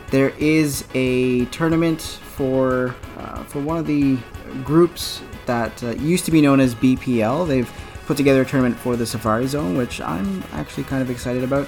There 0.09 0.33
is 0.37 0.83
a 0.93 1.45
tournament 1.45 2.01
for 2.01 2.93
uh, 3.17 3.45
for 3.45 3.61
one 3.61 3.77
of 3.77 3.87
the 3.87 4.17
groups 4.65 5.21
that 5.45 5.81
uh, 5.81 5.91
used 5.91 6.25
to 6.25 6.31
be 6.31 6.41
known 6.41 6.59
as 6.59 6.75
BPL. 6.75 7.47
They've 7.47 7.71
put 8.05 8.17
together 8.17 8.41
a 8.41 8.45
tournament 8.45 8.77
for 8.77 8.95
the 8.95 9.05
Safari 9.05 9.47
Zone, 9.47 9.77
which 9.77 10.01
I'm 10.01 10.43
actually 10.53 10.83
kind 10.83 11.01
of 11.01 11.09
excited 11.09 11.43
about. 11.43 11.67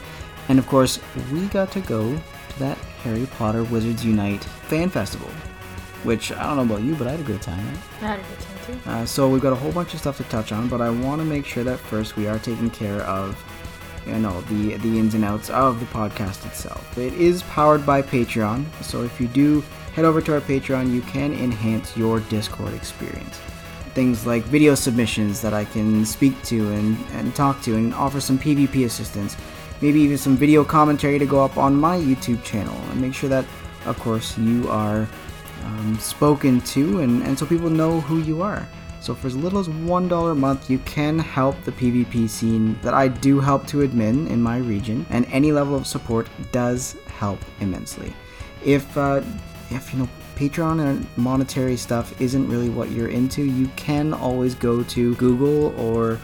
And 0.49 0.59
of 0.59 0.67
course, 0.67 0.99
we 1.31 1.45
got 1.47 1.71
to 1.71 1.79
go 1.81 2.15
to 2.15 2.59
that 2.59 2.77
Harry 3.03 3.25
Potter 3.37 3.63
Wizards 3.63 4.05
Unite 4.05 4.43
fan 4.43 4.89
festival, 4.89 5.29
which 6.03 6.31
I 6.31 6.43
don't 6.43 6.57
know 6.57 6.75
about 6.75 6.83
you, 6.83 6.95
but 6.95 7.07
I 7.07 7.11
had 7.11 7.19
a 7.19 7.23
good 7.23 7.41
time. 7.41 7.65
Right? 8.01 8.03
I 8.03 8.07
had 8.07 8.19
a 8.19 8.23
good 8.23 8.39
time 8.39 8.81
too. 8.83 8.89
Uh, 8.89 9.05
so 9.05 9.29
we've 9.29 9.41
got 9.41 9.53
a 9.53 9.55
whole 9.55 9.71
bunch 9.71 9.93
of 9.93 9.99
stuff 9.99 10.17
to 10.17 10.23
touch 10.25 10.51
on, 10.51 10.67
but 10.67 10.81
I 10.81 10.89
want 10.89 11.21
to 11.21 11.25
make 11.25 11.45
sure 11.45 11.63
that 11.63 11.79
first 11.79 12.15
we 12.15 12.27
are 12.27 12.39
taking 12.39 12.69
care 12.69 13.01
of, 13.01 13.41
you 14.05 14.19
know, 14.19 14.41
the 14.41 14.77
the 14.77 14.99
ins 14.99 15.15
and 15.15 15.25
outs 15.25 15.49
of 15.49 15.79
the 15.79 15.85
podcast 15.87 16.45
itself. 16.45 16.97
It 16.97 17.13
is 17.13 17.43
powered 17.43 17.85
by 17.85 18.01
Patreon, 18.01 18.65
so 18.83 19.03
if 19.03 19.19
you 19.19 19.27
do 19.27 19.63
head 19.93 20.05
over 20.05 20.21
to 20.21 20.33
our 20.33 20.41
Patreon, 20.41 20.91
you 20.93 21.01
can 21.01 21.33
enhance 21.33 21.95
your 21.95 22.19
Discord 22.19 22.73
experience. 22.73 23.39
Things 23.95 24.27
like 24.27 24.43
video 24.43 24.75
submissions 24.75 25.41
that 25.41 25.53
I 25.53 25.65
can 25.65 26.05
speak 26.05 26.39
to 26.43 26.69
and, 26.73 26.97
and 27.13 27.33
talk 27.33 27.61
to 27.63 27.75
and 27.75 27.93
offer 27.95 28.19
some 28.19 28.37
PvP 28.37 28.85
assistance. 28.85 29.35
Maybe 29.81 30.01
even 30.01 30.17
some 30.17 30.37
video 30.37 30.63
commentary 30.63 31.17
to 31.17 31.25
go 31.25 31.43
up 31.43 31.57
on 31.57 31.75
my 31.75 31.97
YouTube 31.97 32.43
channel 32.43 32.75
and 32.91 33.01
make 33.01 33.13
sure 33.13 33.29
that, 33.29 33.45
of 33.85 33.97
course, 33.99 34.37
you 34.37 34.69
are 34.69 35.07
um, 35.63 35.97
spoken 35.97 36.61
to 36.61 36.99
and, 36.99 37.23
and 37.23 37.39
so 37.39 37.45
people 37.45 37.69
know 37.69 38.01
who 38.01 38.19
you 38.19 38.41
are. 38.41 38.67
So 39.05 39.13
for 39.13 39.27
as 39.27 39.35
little 39.37 39.59
as 39.59 39.67
$1 39.67 40.31
a 40.31 40.35
month, 40.35 40.69
you 40.69 40.79
can 40.79 41.19
help 41.19 41.55
the 41.63 41.71
PvP 41.71 42.27
scene 42.27 42.77
that 42.81 42.95
I 42.95 43.07
do 43.07 43.39
help 43.39 43.67
to 43.67 43.87
admin 43.87 44.27
in 44.29 44.41
my 44.41 44.57
region, 44.57 45.05
and 45.11 45.27
any 45.27 45.51
level 45.51 45.75
of 45.75 45.85
support 45.85 46.27
does 46.51 46.97
help 47.05 47.39
immensely. 47.59 48.11
If, 48.63 48.97
uh, 48.97 49.21
if 49.69 49.93
you 49.93 49.99
know, 49.99 50.09
Patreon 50.35 50.85
and 50.85 51.07
monetary 51.17 51.77
stuff 51.77 52.19
isn't 52.21 52.49
really 52.49 52.69
what 52.69 52.91
you're 52.91 53.09
into, 53.09 53.43
you 53.43 53.67
can 53.75 54.13
always 54.13 54.55
go 54.55 54.83
to 54.83 55.15
Google 55.15 55.79
or 55.79 56.19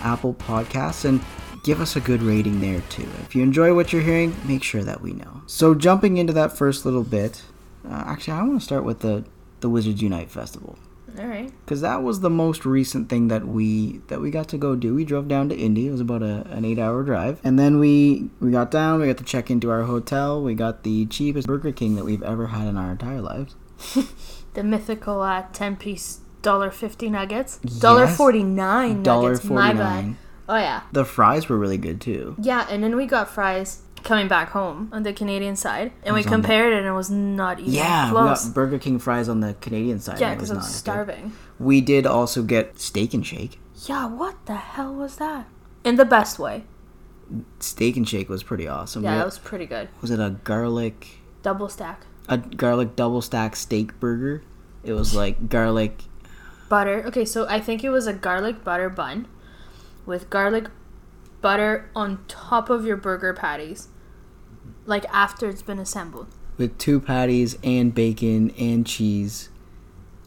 Apple 0.00 0.34
Podcasts 0.34 1.04
and 1.04 1.20
give 1.64 1.80
us 1.80 1.96
a 1.96 2.00
good 2.00 2.22
rating 2.22 2.60
there 2.60 2.80
too. 2.88 3.08
If 3.22 3.34
you 3.34 3.42
enjoy 3.42 3.74
what 3.74 3.92
you're 3.92 4.02
hearing, 4.02 4.36
make 4.44 4.62
sure 4.62 4.84
that 4.84 5.00
we 5.00 5.12
know. 5.12 5.42
So 5.46 5.74
jumping 5.74 6.16
into 6.16 6.32
that 6.34 6.56
first 6.56 6.84
little 6.84 7.02
bit, 7.02 7.42
uh, 7.84 8.04
actually, 8.06 8.34
I 8.34 8.42
want 8.42 8.58
to 8.60 8.64
start 8.64 8.84
with 8.84 9.00
the 9.00 9.24
the 9.60 9.70
Wizards 9.70 10.02
Unite 10.02 10.30
Festival 10.30 10.78
All 11.18 11.26
right. 11.26 11.50
because 11.64 11.80
that 11.80 12.02
was 12.02 12.20
the 12.20 12.28
most 12.30 12.64
recent 12.66 13.08
thing 13.08 13.28
that 13.28 13.46
we 13.46 14.00
that 14.08 14.20
we 14.20 14.30
got 14.30 14.48
to 14.48 14.58
go 14.58 14.74
do. 14.76 14.94
We 14.94 15.04
drove 15.04 15.28
down 15.28 15.48
to 15.50 15.56
Indy. 15.56 15.86
It 15.86 15.90
was 15.92 16.00
about 16.00 16.22
a, 16.22 16.46
an 16.50 16.64
eight 16.64 16.78
hour 16.78 17.02
drive, 17.04 17.40
and 17.44 17.58
then 17.58 17.78
we 17.78 18.28
we 18.40 18.50
got 18.50 18.70
down. 18.70 19.00
We 19.00 19.06
got 19.06 19.16
to 19.18 19.24
check 19.24 19.50
into 19.50 19.70
our 19.70 19.84
hotel. 19.84 20.42
We 20.42 20.54
got 20.54 20.82
the 20.82 21.06
cheapest 21.06 21.46
Burger 21.46 21.72
King 21.72 21.94
that 21.96 22.04
we've 22.04 22.22
ever 22.22 22.48
had 22.48 22.66
in 22.68 22.76
our 22.76 22.92
entire 22.92 23.20
lives. 23.20 23.54
The 24.54 24.64
mythical 24.64 25.20
uh, 25.20 25.44
ten 25.52 25.76
piece 25.76 26.20
dollar 26.40 26.70
fifty 26.70 27.10
nuggets. 27.10 27.58
Dollar 27.58 28.04
Yes. 28.06 28.16
forty 28.16 28.42
nine 28.42 29.02
nuggets. 29.02 29.44
My 29.44 29.74
bad. 29.74 30.16
Oh 30.48 30.56
yeah. 30.56 30.82
The 30.92 31.04
fries 31.04 31.48
were 31.48 31.58
really 31.58 31.76
good 31.76 32.00
too. 32.00 32.36
Yeah, 32.40 32.66
and 32.70 32.82
then 32.82 32.96
we 32.96 33.04
got 33.06 33.28
fries 33.28 33.82
coming 34.06 34.28
back 34.28 34.50
home 34.50 34.88
on 34.92 35.02
the 35.02 35.12
Canadian 35.12 35.56
side, 35.56 35.92
and 36.04 36.14
we 36.14 36.20
on 36.20 36.24
the- 36.24 36.30
compared 36.30 36.72
it, 36.72 36.78
and 36.78 36.86
it 36.86 36.92
was 36.92 37.10
not 37.10 37.58
even 37.60 37.72
Yeah, 37.72 38.06
we 38.06 38.10
close. 38.12 38.44
got 38.46 38.54
Burger 38.54 38.78
King 38.78 38.98
fries 38.98 39.28
on 39.28 39.40
the 39.40 39.54
Canadian 39.60 39.98
side. 40.00 40.20
yeah, 40.20 40.34
because 40.34 40.50
I 40.50 40.54
was 40.54 40.62
not 40.64 40.70
good. 40.70 40.76
starving. 40.78 41.32
We 41.58 41.80
did 41.80 42.06
also 42.06 42.42
get 42.42 42.78
Steak 42.80 43.12
and 43.14 43.26
Shake. 43.26 43.60
Yeah, 43.86 44.06
what 44.06 44.36
the 44.46 44.54
hell 44.54 44.94
was 44.94 45.16
that? 45.16 45.46
In 45.84 45.96
the 45.96 46.04
best 46.04 46.38
way. 46.38 46.64
Steak 47.58 47.96
and 47.96 48.08
Shake 48.08 48.28
was 48.28 48.42
pretty 48.42 48.68
awesome. 48.68 49.02
Yeah, 49.02 49.16
that 49.18 49.24
was 49.26 49.38
pretty 49.38 49.66
good. 49.66 49.88
was 50.00 50.10
it 50.12 50.20
a 50.20 50.30
garlic 50.44 51.18
Double 51.42 51.68
stack. 51.68 52.06
a 52.28 52.38
garlic 52.38 52.94
double 52.96 53.20
stack 53.20 53.56
steak 53.56 53.98
burger? 54.00 54.42
It 54.84 54.92
was 54.92 55.14
like 55.14 55.48
garlic 55.48 56.04
Butter. 56.68 57.04
Okay, 57.06 57.24
so 57.24 57.46
I 57.48 57.60
think 57.60 57.82
it 57.84 57.90
was 57.90 58.06
a 58.08 58.12
garlic 58.12 58.64
butter 58.64 58.88
bun 58.88 59.26
with 60.04 60.30
garlic 60.30 60.66
butter 61.40 61.88
on 61.94 62.18
top 62.28 62.70
of 62.70 62.84
your 62.84 62.96
burger 62.96 63.32
patties. 63.32 63.88
Like 64.86 65.04
after 65.12 65.48
it's 65.48 65.62
been 65.62 65.78
assembled. 65.78 66.28
with 66.58 66.78
two 66.78 67.00
patties 67.00 67.58
and 67.62 67.94
bacon 67.94 68.50
and 68.58 68.86
cheese. 68.86 69.50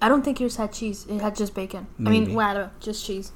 I 0.02 0.08
don't 0.10 0.24
think 0.24 0.40
yours 0.40 0.58
had 0.58 0.72
cheese. 0.74 1.06
It 1.10 1.22
had 1.22 1.36
just 1.36 1.54
bacon. 1.56 1.88
I 2.06 2.10
mean, 2.10 2.34
well, 2.34 2.72
just 2.80 3.06
cheese. 3.06 3.32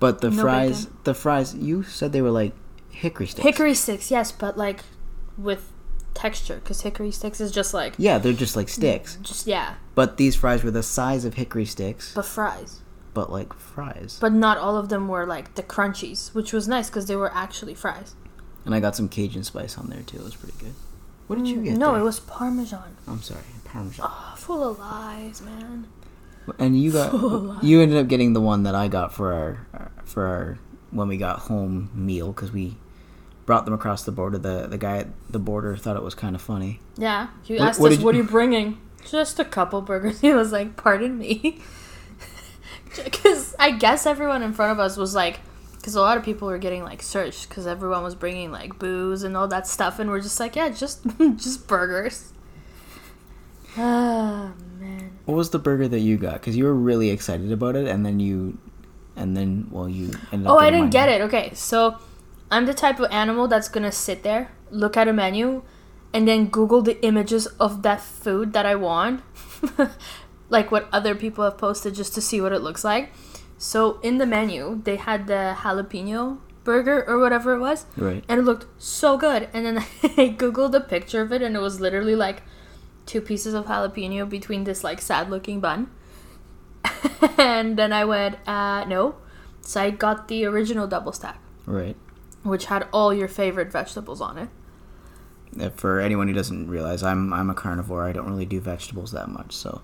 But 0.00 0.20
the 0.20 0.30
No 0.30 0.42
fries, 0.42 0.86
bacon. 0.86 0.98
the 1.04 1.14
fries, 1.14 1.54
you 1.54 1.82
said 1.84 2.12
they 2.12 2.20
were 2.22 2.30
like 2.32 2.52
hickory 2.90 3.26
sticks. 3.28 3.44
Hickory 3.46 3.74
sticks, 3.74 4.10
yes, 4.10 4.32
but 4.32 4.58
like 4.58 4.80
with 5.38 5.70
texture, 6.14 6.56
because 6.56 6.80
hickory 6.82 7.10
sticks 7.12 7.40
is 7.40 7.52
just 7.52 7.72
like, 7.72 7.94
Yeah, 7.96 8.18
they're 8.18 8.32
just 8.32 8.56
like 8.56 8.68
sticks. 8.68 9.16
just 9.22 9.46
yeah, 9.46 9.74
But 9.94 10.16
these 10.16 10.34
fries 10.36 10.62
were 10.64 10.70
the 10.72 10.82
size 10.82 11.24
of 11.24 11.34
hickory 11.34 11.64
sticks, 11.64 12.12
but 12.14 12.24
fries. 12.26 12.80
but 13.14 13.30
like 13.32 13.52
fries. 13.54 14.18
But 14.20 14.32
not 14.32 14.58
all 14.58 14.76
of 14.76 14.88
them 14.90 15.06
were 15.08 15.24
like 15.24 15.54
the 15.54 15.62
crunchies, 15.62 16.34
which 16.34 16.52
was 16.52 16.66
nice 16.68 16.90
because 16.90 17.06
they 17.06 17.16
were 17.16 17.32
actually 17.32 17.74
fries. 17.74 18.14
And 18.64 18.74
I 18.74 18.80
got 18.80 18.94
some 18.96 19.08
Cajun 19.08 19.42
spice 19.44 19.76
on 19.78 19.88
there 19.88 20.02
too. 20.02 20.18
It 20.18 20.24
was 20.24 20.36
pretty 20.36 20.56
good. 20.58 20.74
What 21.26 21.36
did 21.36 21.48
you 21.48 21.62
get? 21.62 21.74
Mm, 21.74 21.78
No, 21.78 21.92
there? 21.92 22.00
it 22.00 22.04
was 22.04 22.20
Parmesan. 22.20 22.96
I'm 23.08 23.22
sorry, 23.22 23.40
Parmesan. 23.64 24.06
Oh, 24.08 24.34
full 24.36 24.68
of 24.68 24.78
lies, 24.78 25.40
man. 25.42 25.86
And 26.58 26.80
you 26.80 26.92
got 26.92 27.12
you 27.64 27.80
ended 27.80 27.98
up 27.98 28.08
getting 28.08 28.32
the 28.32 28.40
one 28.40 28.64
that 28.64 28.74
I 28.74 28.88
got 28.88 29.12
for 29.14 29.32
our 29.32 29.90
for 30.04 30.26
our 30.26 30.58
when 30.90 31.08
we 31.08 31.16
got 31.16 31.38
home 31.40 31.90
meal 31.94 32.32
because 32.32 32.52
we 32.52 32.76
brought 33.46 33.64
them 33.64 33.74
across 33.74 34.04
the 34.04 34.12
border. 34.12 34.38
The 34.38 34.66
the 34.68 34.78
guy 34.78 34.98
at 34.98 35.08
the 35.30 35.38
border 35.38 35.76
thought 35.76 35.96
it 35.96 36.02
was 36.02 36.14
kind 36.14 36.34
of 36.34 36.42
funny. 36.42 36.80
Yeah, 36.96 37.28
he 37.42 37.58
asked 37.58 37.80
what 37.80 37.92
us, 37.92 37.98
did 37.98 38.04
"What 38.04 38.14
are 38.14 38.18
you 38.18 38.24
bringing?" 38.24 38.78
Just 39.08 39.38
a 39.40 39.44
couple 39.44 39.80
burgers. 39.82 40.20
He 40.26 40.32
was 40.32 40.52
like, 40.52 40.76
"Pardon 40.76 41.16
me," 41.18 41.60
because 43.04 43.54
I 43.58 43.70
guess 43.70 44.06
everyone 44.06 44.42
in 44.42 44.52
front 44.52 44.72
of 44.72 44.78
us 44.80 44.96
was 44.96 45.14
like, 45.14 45.40
because 45.82 45.96
a 45.96 46.00
lot 46.00 46.16
of 46.16 46.24
people 46.24 46.46
were 46.46 46.58
getting 46.58 46.84
like 46.84 47.02
searched 47.02 47.48
because 47.48 47.66
everyone 47.66 48.04
was 48.04 48.14
bringing 48.14 48.52
like 48.52 48.78
booze 48.78 49.24
and 49.24 49.36
all 49.36 49.48
that 49.48 49.66
stuff, 49.66 49.98
and 49.98 50.08
we're 50.08 50.20
just 50.20 50.38
like, 50.38 50.54
"Yeah, 50.54 50.68
just 50.68 51.04
just 51.36 51.66
burgers." 51.66 52.32
Ah 53.76 54.52
man. 54.78 55.18
What 55.24 55.34
was 55.34 55.50
the 55.50 55.58
burger 55.58 55.88
that 55.88 55.98
you 55.98 56.16
got? 56.18 56.34
Because 56.34 56.56
you 56.56 56.64
were 56.64 56.74
really 56.74 57.10
excited 57.10 57.50
about 57.50 57.74
it, 57.74 57.88
and 57.88 58.06
then 58.06 58.20
you, 58.20 58.58
and 59.16 59.36
then 59.36 59.66
well, 59.72 59.88
you 59.88 60.12
ended 60.30 60.46
up. 60.46 60.54
Oh, 60.54 60.58
I 60.58 60.70
didn't 60.70 60.90
get 60.90 61.08
it. 61.08 61.20
Okay, 61.22 61.50
so 61.52 61.98
I'm 62.48 62.66
the 62.66 62.74
type 62.74 63.00
of 63.00 63.10
animal 63.10 63.48
that's 63.48 63.68
gonna 63.68 63.90
sit 63.90 64.22
there, 64.22 64.52
look 64.70 64.96
at 64.96 65.08
a 65.08 65.12
menu, 65.12 65.62
and 66.12 66.28
then 66.28 66.46
Google 66.46 66.82
the 66.82 67.04
images 67.04 67.46
of 67.58 67.82
that 67.82 68.00
food 68.00 68.52
that 68.52 68.66
I 68.66 68.76
want, 68.76 69.24
like 70.48 70.70
what 70.70 70.88
other 70.92 71.16
people 71.16 71.42
have 71.42 71.58
posted, 71.58 71.96
just 71.96 72.14
to 72.14 72.20
see 72.20 72.40
what 72.40 72.52
it 72.52 72.60
looks 72.60 72.84
like. 72.84 73.10
So 73.64 74.00
in 74.02 74.18
the 74.18 74.26
menu, 74.26 74.80
they 74.82 74.96
had 74.96 75.28
the 75.28 75.54
jalapeno 75.62 76.38
burger 76.64 77.04
or 77.08 77.18
whatever 77.20 77.54
it 77.54 77.60
was, 77.60 77.86
Right. 77.96 78.24
and 78.28 78.40
it 78.40 78.42
looked 78.42 78.66
so 78.82 79.16
good. 79.16 79.48
And 79.52 79.64
then 79.64 79.78
I 80.02 80.34
googled 80.36 80.74
a 80.74 80.80
picture 80.80 81.22
of 81.22 81.32
it, 81.32 81.42
and 81.42 81.54
it 81.54 81.60
was 81.60 81.78
literally 81.80 82.16
like 82.16 82.42
two 83.06 83.20
pieces 83.20 83.54
of 83.54 83.66
jalapeno 83.66 84.28
between 84.28 84.64
this 84.64 84.82
like 84.82 85.00
sad-looking 85.00 85.60
bun. 85.60 85.90
and 87.38 87.76
then 87.78 87.92
I 87.92 88.04
went, 88.04 88.36
uh, 88.48 88.84
no. 88.88 89.14
So 89.60 89.80
I 89.80 89.90
got 89.90 90.26
the 90.26 90.44
original 90.44 90.88
double 90.88 91.12
stack, 91.12 91.38
Right. 91.64 91.96
which 92.42 92.64
had 92.66 92.88
all 92.92 93.14
your 93.14 93.28
favorite 93.28 93.70
vegetables 93.70 94.20
on 94.20 94.38
it. 94.38 94.48
Uh, 95.60 95.70
For 95.70 96.00
anyone 96.00 96.26
who 96.26 96.34
doesn't 96.34 96.68
realize, 96.68 97.04
I'm 97.04 97.32
I'm 97.32 97.48
a 97.50 97.54
carnivore. 97.54 98.02
I 98.08 98.12
don't 98.12 98.26
really 98.26 98.46
do 98.46 98.60
vegetables 98.60 99.12
that 99.12 99.28
much. 99.28 99.54
So 99.54 99.82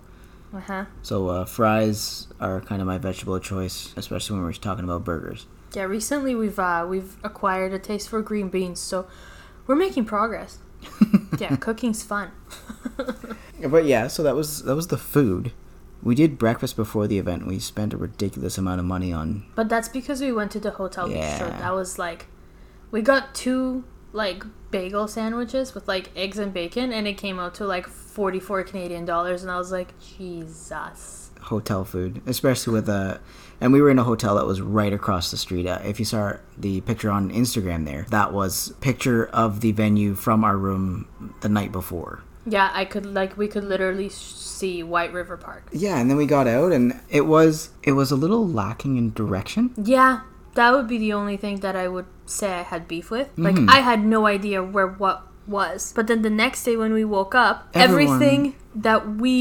Uh 0.52 0.60
huh. 0.60 0.84
So 1.02 1.28
uh, 1.28 1.44
fries 1.44 2.26
are 2.40 2.60
kind 2.60 2.80
of 2.80 2.86
my 2.86 2.98
vegetable 2.98 3.34
of 3.34 3.42
choice, 3.42 3.92
especially 3.96 4.36
when 4.36 4.44
we're 4.44 4.52
talking 4.52 4.84
about 4.84 5.04
burgers. 5.04 5.46
Yeah, 5.74 5.82
recently 5.84 6.34
we've 6.34 6.58
uh, 6.58 6.86
we've 6.88 7.16
acquired 7.22 7.72
a 7.74 7.78
taste 7.78 8.08
for 8.08 8.22
green 8.22 8.48
beans, 8.48 8.80
so 8.80 9.06
we're 9.66 9.76
making 9.76 10.06
progress. 10.06 10.58
yeah, 11.38 11.56
cooking's 11.56 12.02
fun. 12.02 12.30
But 13.66 13.86
yeah, 13.86 14.06
so 14.06 14.22
that 14.22 14.36
was 14.36 14.62
that 14.62 14.76
was 14.76 14.86
the 14.86 14.96
food. 14.96 15.52
We 16.00 16.14
did 16.14 16.38
breakfast 16.38 16.76
before 16.76 17.08
the 17.08 17.18
event. 17.18 17.46
We 17.46 17.58
spent 17.58 17.92
a 17.92 17.96
ridiculous 17.96 18.56
amount 18.56 18.78
of 18.78 18.86
money 18.86 19.12
on. 19.12 19.44
But 19.56 19.68
that's 19.68 19.88
because 19.88 20.20
we 20.20 20.30
went 20.30 20.52
to 20.52 20.60
the 20.60 20.70
hotel 20.70 21.08
bistro. 21.08 21.16
Yeah. 21.16 21.58
That 21.58 21.74
was 21.74 21.98
like, 21.98 22.26
we 22.92 23.02
got 23.02 23.34
two 23.34 23.82
like 24.18 24.44
bagel 24.70 25.08
sandwiches 25.08 25.74
with 25.74 25.88
like 25.88 26.10
eggs 26.14 26.38
and 26.38 26.52
bacon, 26.52 26.92
and 26.92 27.08
it 27.08 27.14
came 27.16 27.38
out 27.38 27.54
to 27.54 27.64
like 27.64 27.86
forty 27.86 28.40
four 28.40 28.62
Canadian 28.62 29.06
dollars, 29.06 29.42
and 29.42 29.50
I 29.50 29.56
was 29.56 29.72
like, 29.72 29.94
Jesus. 30.00 31.30
hotel 31.40 31.84
food, 31.86 32.20
especially 32.26 32.74
with 32.74 32.88
a. 32.90 33.20
And 33.60 33.72
we 33.72 33.80
were 33.82 33.90
in 33.90 33.98
a 33.98 34.04
hotel 34.04 34.36
that 34.36 34.46
was 34.46 34.60
right 34.60 34.92
across 34.92 35.30
the 35.32 35.36
street. 35.36 35.66
Uh, 35.66 35.80
if 35.84 35.98
you 35.98 36.04
saw 36.04 36.34
the 36.56 36.80
picture 36.82 37.10
on 37.10 37.32
Instagram, 37.32 37.86
there, 37.86 38.06
that 38.10 38.32
was 38.32 38.72
picture 38.80 39.26
of 39.32 39.60
the 39.62 39.72
venue 39.72 40.14
from 40.14 40.44
our 40.44 40.56
room 40.56 41.08
the 41.40 41.48
night 41.48 41.72
before. 41.72 42.22
Yeah, 42.46 42.70
I 42.72 42.84
could 42.84 43.04
like 43.06 43.36
we 43.36 43.48
could 43.48 43.64
literally 43.64 44.08
see 44.08 44.82
White 44.82 45.12
River 45.12 45.36
Park. 45.36 45.68
Yeah, 45.72 45.98
and 45.98 46.08
then 46.08 46.16
we 46.16 46.26
got 46.26 46.46
out, 46.46 46.70
and 46.72 47.00
it 47.10 47.22
was 47.26 47.70
it 47.82 47.92
was 47.92 48.10
a 48.12 48.16
little 48.16 48.46
lacking 48.46 48.96
in 48.96 49.12
direction. 49.12 49.74
Yeah, 49.76 50.20
that 50.58 50.74
would 50.74 50.88
be 50.90 50.98
the 50.98 51.12
only 51.14 51.36
thing 51.36 51.60
that 51.64 51.76
I 51.76 51.86
would 51.94 52.06
say 52.26 52.50
I 52.52 52.62
had 52.62 52.88
beef 52.92 53.10
with. 53.14 53.28
Like 53.38 53.54
Mhm. 53.56 53.70
I 53.70 53.80
had 53.90 54.04
no 54.04 54.26
idea 54.26 54.58
where 54.62 54.86
what 55.02 55.22
was. 55.46 55.92
But 55.96 56.06
then 56.08 56.22
the 56.22 56.34
next 56.44 56.64
day 56.64 56.76
when 56.76 56.92
we 56.92 57.04
woke 57.04 57.34
up, 57.34 57.68
Everyone- 57.74 58.16
everything 58.22 58.54
that 58.74 59.00
we 59.24 59.36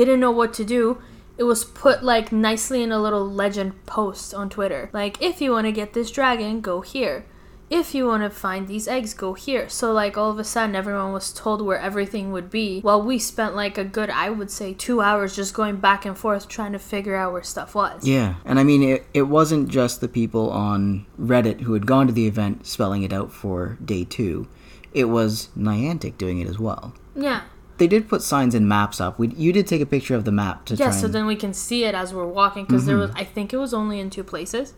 didn't 0.00 0.18
know 0.24 0.32
what 0.40 0.52
to 0.54 0.64
do, 0.64 0.98
it 1.38 1.44
was 1.44 1.62
put 1.64 2.02
like 2.02 2.32
nicely 2.32 2.82
in 2.82 2.90
a 2.90 2.98
little 3.06 3.26
legend 3.42 3.72
post 3.86 4.34
on 4.34 4.48
Twitter. 4.48 4.88
Like 4.92 5.20
if 5.22 5.40
you 5.42 5.52
want 5.52 5.66
to 5.66 5.72
get 5.72 5.92
this 5.92 6.10
dragon, 6.10 6.60
go 6.60 6.80
here. 6.80 7.24
If 7.68 7.96
you 7.96 8.06
want 8.06 8.22
to 8.22 8.30
find 8.30 8.68
these 8.68 8.86
eggs, 8.86 9.12
go 9.12 9.34
here. 9.34 9.68
So 9.68 9.92
like 9.92 10.16
all 10.16 10.30
of 10.30 10.38
a 10.38 10.44
sudden 10.44 10.76
everyone 10.76 11.12
was 11.12 11.32
told 11.32 11.62
where 11.62 11.78
everything 11.78 12.30
would 12.30 12.48
be. 12.48 12.80
While 12.80 13.02
we 13.02 13.18
spent 13.18 13.56
like 13.56 13.76
a 13.76 13.84
good 13.84 14.08
I 14.08 14.30
would 14.30 14.50
say 14.50 14.72
2 14.72 15.00
hours 15.00 15.34
just 15.34 15.52
going 15.52 15.76
back 15.76 16.04
and 16.04 16.16
forth 16.16 16.48
trying 16.48 16.72
to 16.72 16.78
figure 16.78 17.16
out 17.16 17.32
where 17.32 17.42
stuff 17.42 17.74
was. 17.74 18.06
Yeah, 18.06 18.36
and 18.44 18.60
I 18.60 18.64
mean 18.64 18.82
it. 18.82 19.06
It 19.12 19.22
wasn't 19.22 19.68
just 19.68 20.00
the 20.00 20.08
people 20.08 20.50
on 20.50 21.06
Reddit 21.20 21.62
who 21.62 21.72
had 21.72 21.86
gone 21.86 22.06
to 22.06 22.12
the 22.12 22.28
event 22.28 22.66
spelling 22.66 23.02
it 23.02 23.12
out 23.12 23.32
for 23.32 23.78
day 23.84 24.04
two. 24.04 24.46
It 24.94 25.06
was 25.06 25.48
Niantic 25.58 26.16
doing 26.18 26.38
it 26.38 26.48
as 26.48 26.58
well. 26.58 26.94
Yeah. 27.14 27.42
They 27.78 27.86
did 27.86 28.08
put 28.08 28.22
signs 28.22 28.54
and 28.54 28.66
maps 28.66 29.00
up. 29.00 29.18
We, 29.18 29.28
you 29.28 29.52
did 29.52 29.66
take 29.66 29.82
a 29.82 29.86
picture 29.86 30.14
of 30.14 30.24
the 30.24 30.32
map 30.32 30.64
to 30.66 30.76
Yeah, 30.76 30.90
so 30.90 31.06
and, 31.06 31.14
then 31.14 31.26
we 31.26 31.36
can 31.36 31.52
see 31.52 31.84
it 31.84 31.94
as 31.94 32.14
we're 32.14 32.26
walking 32.26 32.64
because 32.64 32.86
there 32.86 32.96
was 32.96 33.10
Mm-hmm. 33.10 33.18
I 33.18 33.24
think 33.24 33.52
it 33.52 33.58
was 33.58 33.74
only 33.74 34.00
in 34.00 34.08
two 34.08 34.24
places. 34.24 34.72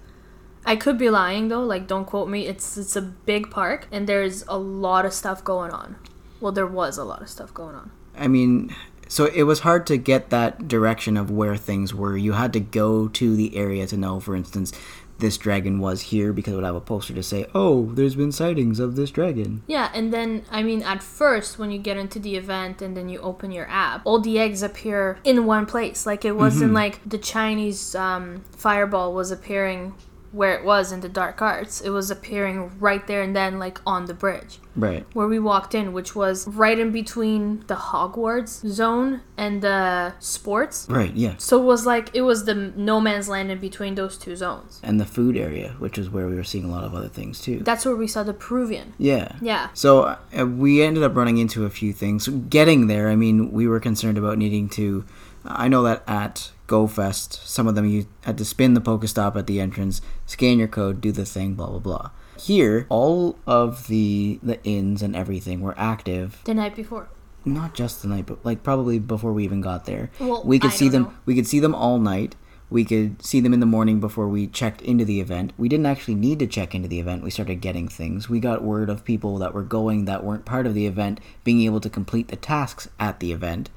I 0.65 0.77
could 0.77 0.99
be 0.99 1.09
lying 1.11 1.49
though, 1.49 1.63
like 1.65 1.87
don't 1.87 2.05
quote 2.05 2.29
me. 2.29 2.47
It's 2.47 2.77
it's 2.77 2.97
a 2.97 3.03
big 3.03 3.51
park 3.51 3.87
and 3.91 4.07
there's 4.09 4.45
a 4.49 4.59
lot 4.59 5.05
of 5.07 5.13
stuff 5.13 5.43
going 5.45 5.71
on. 5.71 5.97
Well, 6.41 6.53
there 6.53 6.67
was 6.67 6.99
a 6.99 7.05
lot 7.05 7.23
of 7.23 7.29
stuff 7.29 7.53
going 7.55 7.75
on. 7.75 7.91
I 8.17 8.29
mean, 8.29 8.75
so 9.09 9.27
it 9.27 9.45
was 9.45 9.61
hard 9.61 9.87
to 9.89 9.97
get 9.97 10.31
that 10.31 10.69
direction 10.69 11.17
of 11.17 11.31
where 11.31 11.57
things 11.57 11.95
were. 11.95 12.17
You 12.17 12.33
had 12.33 12.53
to 12.53 12.61
go 12.61 13.09
to 13.09 13.35
the 13.37 13.57
area 13.57 13.87
to 13.87 13.97
know, 13.97 14.21
for 14.21 14.37
instance, 14.37 14.73
this 15.19 15.37
dragon 15.37 15.81
was 15.81 16.01
here 16.03 16.33
because 16.33 16.53
it 16.53 16.57
would 16.57 16.65
have 16.65 16.77
a 16.77 16.81
poster 16.81 17.13
to 17.15 17.23
say, 17.25 17.47
"Oh, 17.55 17.87
there's 17.95 18.15
been 18.15 18.31
sightings 18.31 18.79
of 18.79 18.95
this 18.95 19.11
dragon." 19.11 19.63
Yeah, 19.67 19.91
and 19.93 20.13
then 20.13 20.43
I 20.51 20.63
mean 20.63 20.83
at 20.83 21.03
first 21.03 21.59
when 21.59 21.73
you 21.73 21.79
get 21.79 21.97
into 21.97 22.21
the 22.21 22.37
event 22.37 22.81
and 22.83 22.97
then 22.97 23.09
you 23.09 23.19
open 23.21 23.51
your 23.51 23.67
app, 23.69 24.03
all 24.05 24.21
the 24.21 24.39
eggs 24.39 24.63
appear 24.63 25.19
in 25.25 25.45
one 25.47 25.67
place. 25.67 26.07
Like 26.07 26.25
it 26.25 26.37
wasn't 26.37 26.67
Mm-hmm. 26.67 26.75
like 26.75 27.01
the 27.09 27.19
Chinese 27.19 27.97
um, 27.97 28.45
fireball 28.57 29.13
was 29.13 29.33
appearing 29.33 29.95
where 30.33 30.55
it 30.55 30.65
was 30.65 30.93
in 30.93 31.01
the 31.01 31.09
dark 31.09 31.41
arts. 31.43 31.81
It 31.81 31.91
was 31.91 32.11
appearing 32.11 32.79
right 32.79 33.07
there 33.07 33.23
and 33.23 33.35
then 33.35 33.59
like 33.59 33.81
on 33.87 34.07
the 34.07 34.15
bridge. 34.15 34.59
Right. 34.77 35.05
where 35.13 35.27
we 35.27 35.41
walked 35.41 35.75
in, 35.75 35.93
which 35.93 36.15
was 36.15 36.47
right 36.47 36.79
in 36.79 36.93
between 36.93 37.65
the 37.67 37.75
Hogwarts 37.75 38.65
zone 38.69 39.23
and 39.37 39.61
the 39.61 40.15
sports. 40.21 40.87
Right. 40.89 41.13
Yeah. 41.15 41.35
So 41.39 41.61
it 41.61 41.65
was 41.65 41.85
like 41.85 42.11
it 42.15 42.23
was 42.23 42.45
the 42.45 42.55
no 42.55 43.01
man's 43.01 43.29
land 43.29 43.51
in 43.51 43.59
between 43.59 43.97
those 43.97 44.17
two 44.17 44.37
zones. 44.37 44.79
And 44.85 45.01
the 45.01 45.05
food 45.05 45.37
area, 45.37 45.75
which 45.81 45.99
is 45.99 46.09
where 46.09 46.29
we 46.29 46.37
were 46.37 46.45
seeing 46.45 46.65
a 46.65 46.71
lot 46.71 46.85
of 46.85 46.95
other 46.95 47.09
things 47.09 47.41
too. 47.41 47.59
That's 47.59 47.85
where 47.85 47.97
we 47.97 48.07
saw 48.07 48.23
the 48.23 48.33
Peruvian. 48.35 48.95
Yeah. 48.99 49.33
Yeah. 49.43 49.71
So 49.75 50.17
uh, 50.39 50.47
we 50.47 50.81
ended 50.83 51.03
up 51.03 51.17
running 51.17 51.39
into 51.39 51.65
a 51.65 51.71
few 51.71 51.93
things. 51.93 52.29
Getting 52.29 52.87
there, 52.87 53.09
I 53.09 53.17
mean, 53.17 53.51
we 53.51 53.67
were 53.67 53.81
concerned 53.81 54.17
about 54.17 54.39
needing 54.39 54.69
to. 54.71 55.05
I 55.49 55.69
know 55.69 55.83
that 55.83 56.03
at 56.06 56.53
GoFest, 56.67 57.47
some 57.47 57.67
of 57.67 57.75
them 57.75 57.87
you 57.87 58.06
had 58.23 58.39
to 58.39 58.45
spin 58.45 58.75
the 58.75 58.81
Pokestop 58.81 59.37
at 59.37 59.47
the 59.47 59.61
entrance, 59.61 60.00
scan 60.27 60.59
your 60.59 60.69
code, 60.69 61.00
do 61.00 61.11
the 61.11 61.25
thing, 61.25 61.55
blah 61.55 61.69
blah 61.69 61.79
blah. 61.79 62.11
Here, 62.39 62.87
all 62.89 63.39
of 63.47 63.89
the 63.89 64.39
the 64.43 64.62
inns 64.62 65.03
and 65.03 65.17
everything 65.17 65.61
were 65.61 65.75
active. 65.77 66.41
The 66.45 66.55
night 66.55 66.77
before. 66.77 67.09
Not 67.45 67.75
just 67.75 68.03
the 68.03 68.09
night, 68.09 68.27
but 68.27 68.45
like 68.45 68.62
probably 68.62 68.99
before 68.99 69.33
we 69.33 69.45
even 69.45 69.61
got 69.61 69.87
there. 69.87 70.11
Well, 70.21 70.43
we 70.45 70.59
could 70.59 70.71
I 70.71 70.75
see 70.75 70.89
them. 70.89 71.05
know. 71.05 71.12
We 71.25 71.35
could 71.35 71.47
see 71.47 71.61
them 71.61 71.75
all 71.75 71.99
night. 71.99 72.37
We 72.71 72.85
could 72.85 73.25
see 73.25 73.41
them 73.41 73.55
in 73.55 73.61
the 73.61 73.67
morning 73.67 73.99
before 73.99 74.29
we 74.29 74.47
checked 74.47 74.83
into 74.83 75.05
the 75.06 75.21
event. 75.21 75.55
We 75.56 75.71
didn't 75.71 75.87
actually 75.87 76.17
need 76.17 76.39
to 76.41 76.47
check 76.47 76.75
into 76.75 76.87
the 76.87 77.00
event. 77.00 77.23
We 77.25 77.31
started 77.31 77.62
getting 77.62 77.89
things. 77.89 78.29
We 78.29 78.41
got 78.41 78.62
word 78.62 78.91
of 78.91 79.06
people 79.06 79.39
that 79.39 79.55
were 79.55 79.62
going 79.62 80.05
that 80.05 80.23
weren't 80.23 80.45
part 80.45 80.67
of 80.67 80.75
the 80.75 80.87
event 80.87 81.19
being 81.45 81.62
able 81.62 81.81
to 81.81 81.89
complete 81.89 82.29
the 82.29 82.37
tasks 82.37 82.91
at 83.00 83.21
the 83.21 83.33
event. 83.33 83.71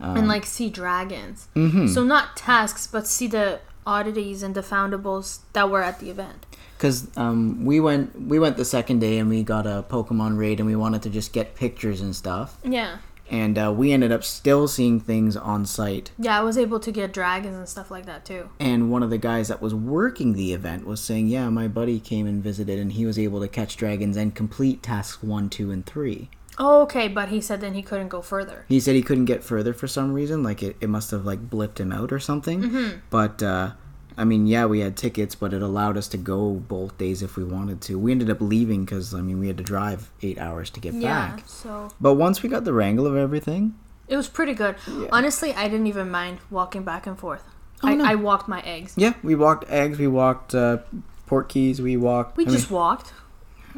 And 0.00 0.28
like 0.28 0.46
see 0.46 0.70
dragons. 0.70 1.48
Mhm. 1.54 1.88
So 1.92 2.02
not 2.04 2.36
tasks, 2.36 2.86
but 2.86 3.06
see 3.06 3.26
the 3.26 3.60
oddities 3.86 4.42
and 4.42 4.54
the 4.54 4.60
foundables 4.62 5.38
that 5.54 5.70
were 5.70 5.82
at 5.82 5.98
the 5.98 6.10
event. 6.10 6.44
Because 6.76 7.08
um, 7.16 7.64
we 7.64 7.80
went 7.80 8.20
we 8.28 8.38
went 8.38 8.56
the 8.56 8.64
second 8.64 9.00
day 9.00 9.18
and 9.18 9.28
we 9.28 9.42
got 9.42 9.66
a 9.66 9.84
Pokemon 9.88 10.38
raid 10.38 10.60
and 10.60 10.68
we 10.68 10.76
wanted 10.76 11.02
to 11.02 11.10
just 11.10 11.32
get 11.32 11.54
pictures 11.56 12.00
and 12.00 12.14
stuff. 12.14 12.58
Yeah. 12.62 12.98
And 13.30 13.58
uh, 13.58 13.74
we 13.76 13.92
ended 13.92 14.10
up 14.10 14.24
still 14.24 14.66
seeing 14.68 15.00
things 15.00 15.36
on 15.36 15.66
site. 15.66 16.12
Yeah, 16.18 16.38
I 16.40 16.42
was 16.42 16.56
able 16.56 16.80
to 16.80 16.90
get 16.90 17.12
dragons 17.12 17.56
and 17.56 17.68
stuff 17.68 17.90
like 17.90 18.06
that 18.06 18.24
too. 18.24 18.48
And 18.58 18.90
one 18.90 19.02
of 19.02 19.10
the 19.10 19.18
guys 19.18 19.48
that 19.48 19.60
was 19.60 19.74
working 19.74 20.32
the 20.32 20.54
event 20.54 20.86
was 20.86 21.02
saying, 21.02 21.26
"Yeah, 21.28 21.50
my 21.50 21.68
buddy 21.68 22.00
came 22.00 22.26
and 22.26 22.42
visited, 22.42 22.78
and 22.78 22.92
he 22.92 23.04
was 23.04 23.18
able 23.18 23.40
to 23.40 23.48
catch 23.48 23.76
dragons 23.76 24.16
and 24.16 24.34
complete 24.34 24.82
tasks 24.82 25.22
one, 25.22 25.50
two, 25.50 25.70
and 25.70 25.84
three. 25.84 26.30
Oh, 26.58 26.82
okay, 26.82 27.06
but 27.08 27.28
he 27.28 27.40
said 27.40 27.60
then 27.60 27.74
he 27.74 27.82
couldn't 27.82 28.08
go 28.08 28.20
further. 28.20 28.64
He 28.68 28.80
said 28.80 28.94
he 28.96 29.02
couldn't 29.02 29.26
get 29.26 29.44
further 29.44 29.72
for 29.72 29.86
some 29.86 30.12
reason, 30.12 30.42
like 30.42 30.62
it, 30.62 30.76
it 30.80 30.88
must 30.88 31.10
have 31.12 31.24
like 31.24 31.48
blipped 31.48 31.78
him 31.78 31.92
out 31.92 32.12
or 32.12 32.18
something. 32.18 32.62
Mm-hmm. 32.62 32.96
But 33.10 33.42
uh, 33.42 33.72
I 34.16 34.24
mean, 34.24 34.46
yeah, 34.48 34.66
we 34.66 34.80
had 34.80 34.96
tickets, 34.96 35.36
but 35.36 35.52
it 35.54 35.62
allowed 35.62 35.96
us 35.96 36.08
to 36.08 36.16
go 36.16 36.54
both 36.54 36.98
days 36.98 37.22
if 37.22 37.36
we 37.36 37.44
wanted 37.44 37.80
to. 37.82 37.98
We 37.98 38.10
ended 38.10 38.28
up 38.30 38.40
leaving 38.40 38.84
because 38.84 39.14
I 39.14 39.20
mean 39.20 39.38
we 39.38 39.46
had 39.46 39.56
to 39.58 39.62
drive 39.64 40.10
eight 40.22 40.38
hours 40.38 40.70
to 40.70 40.80
get 40.80 40.94
Yeah. 40.94 41.30
back. 41.36 41.44
So 41.46 41.90
But 42.00 42.14
once 42.14 42.42
we 42.42 42.48
got 42.48 42.64
the 42.64 42.72
wrangle 42.72 43.06
of 43.06 43.14
everything, 43.16 43.74
It 44.08 44.16
was 44.16 44.26
pretty 44.28 44.54
good. 44.54 44.74
Honestly, 45.12 45.52
I 45.54 45.68
didn't 45.68 45.86
even 45.86 46.10
mind 46.10 46.38
walking 46.50 46.82
back 46.82 47.06
and 47.06 47.16
forth. 47.18 47.44
Oh, 47.84 47.88
I, 47.88 47.94
no. 47.94 48.04
I 48.04 48.14
walked 48.16 48.48
my 48.48 48.60
eggs. 48.62 48.94
yeah, 48.96 49.12
we 49.22 49.36
walked 49.36 49.64
eggs, 49.70 49.98
we 49.98 50.08
walked 50.08 50.52
uh, 50.54 50.78
port 51.26 51.48
keys, 51.48 51.80
we 51.80 51.96
walked. 51.96 52.36
We 52.36 52.44
I 52.46 52.50
just 52.50 52.70
Mean, 52.70 52.80
walked. 52.80 53.12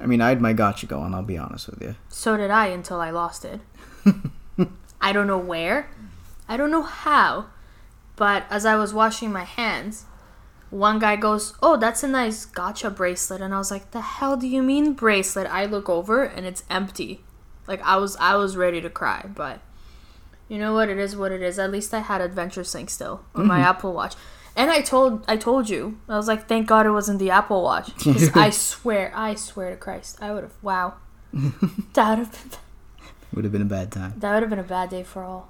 I 0.00 0.06
mean, 0.06 0.20
I 0.20 0.30
had 0.30 0.40
my 0.40 0.52
gotcha 0.52 0.86
going. 0.86 1.14
I'll 1.14 1.22
be 1.22 1.38
honest 1.38 1.68
with 1.68 1.82
you. 1.82 1.94
So 2.08 2.36
did 2.36 2.50
I 2.50 2.66
until 2.66 3.00
I 3.00 3.10
lost 3.10 3.44
it. 3.44 3.60
I 5.00 5.12
don't 5.12 5.26
know 5.26 5.38
where. 5.38 5.90
I 6.48 6.56
don't 6.56 6.70
know 6.70 6.82
how. 6.82 7.46
But 8.16 8.44
as 8.50 8.66
I 8.66 8.76
was 8.76 8.92
washing 8.92 9.32
my 9.32 9.44
hands, 9.44 10.04
one 10.70 10.98
guy 10.98 11.16
goes, 11.16 11.54
Oh, 11.62 11.76
that's 11.76 12.02
a 12.02 12.08
nice 12.08 12.44
gotcha 12.44 12.90
bracelet. 12.90 13.40
And 13.40 13.54
I 13.54 13.58
was 13.58 13.70
like, 13.70 13.90
The 13.90 14.00
hell 14.00 14.36
do 14.36 14.46
you 14.46 14.62
mean 14.62 14.94
bracelet? 14.94 15.46
I 15.46 15.66
look 15.66 15.88
over 15.88 16.22
and 16.22 16.46
it's 16.46 16.64
empty. 16.70 17.22
Like 17.66 17.82
I 17.82 17.96
was 17.96 18.16
I 18.16 18.34
was 18.34 18.56
ready 18.56 18.80
to 18.80 18.90
cry, 18.90 19.26
but 19.32 19.60
you 20.48 20.58
know 20.58 20.74
what, 20.74 20.88
it 20.88 20.98
is 20.98 21.16
what 21.16 21.30
it 21.30 21.40
is. 21.40 21.58
At 21.58 21.70
least 21.70 21.94
I 21.94 22.00
had 22.00 22.20
Adventure 22.20 22.64
Sync 22.64 22.90
still 22.90 23.24
on 23.34 23.46
my 23.46 23.58
mm-hmm. 23.58 23.64
Apple 23.64 23.92
Watch. 23.92 24.16
And 24.56 24.70
I 24.70 24.80
told 24.82 25.24
I 25.28 25.36
told 25.36 25.68
you. 25.68 25.98
I 26.08 26.16
was 26.16 26.28
like, 26.28 26.48
thank 26.48 26.66
God 26.66 26.86
it 26.86 26.90
wasn't 26.90 27.18
the 27.18 27.30
Apple 27.30 27.62
Watch. 27.62 27.92
Because 28.04 28.30
I 28.36 28.50
swear, 28.50 29.12
I 29.14 29.34
swear 29.34 29.70
to 29.70 29.76
Christ, 29.76 30.18
I 30.20 30.32
would 30.32 30.42
have 30.42 30.54
wow. 30.62 30.94
that 31.32 32.18
would 32.18 32.18
have 32.26 32.32
been 32.32 32.58
Would 33.34 33.44
have 33.44 33.52
been 33.52 33.62
a 33.62 33.64
bad 33.66 33.92
time. 33.92 34.14
that 34.18 34.34
would 34.34 34.42
have 34.42 34.50
been 34.50 34.58
a 34.58 34.62
bad 34.64 34.90
day 34.90 35.02
for 35.04 35.22
all. 35.22 35.48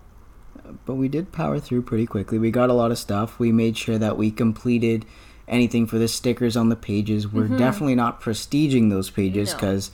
but 0.84 0.94
we 0.96 1.08
did 1.08 1.32
power 1.32 1.58
through 1.58 1.82
pretty 1.82 2.06
quickly. 2.06 2.38
We 2.38 2.50
got 2.50 2.68
a 2.70 2.74
lot 2.74 2.90
of 2.90 2.98
stuff. 2.98 3.38
We 3.38 3.50
made 3.52 3.76
sure 3.78 3.96
that 3.98 4.16
we 4.18 4.30
completed 4.30 5.06
anything 5.48 5.86
for 5.86 5.98
the 5.98 6.06
stickers 6.08 6.56
on 6.56 6.68
the 6.68 6.76
pages. 6.76 7.26
We're 7.26 7.48
definitely 7.48 7.94
not 7.96 8.20
prestiging 8.20 8.90
those 8.90 9.08
pages 9.10 9.50
No. 9.50 9.56
because 9.56 9.90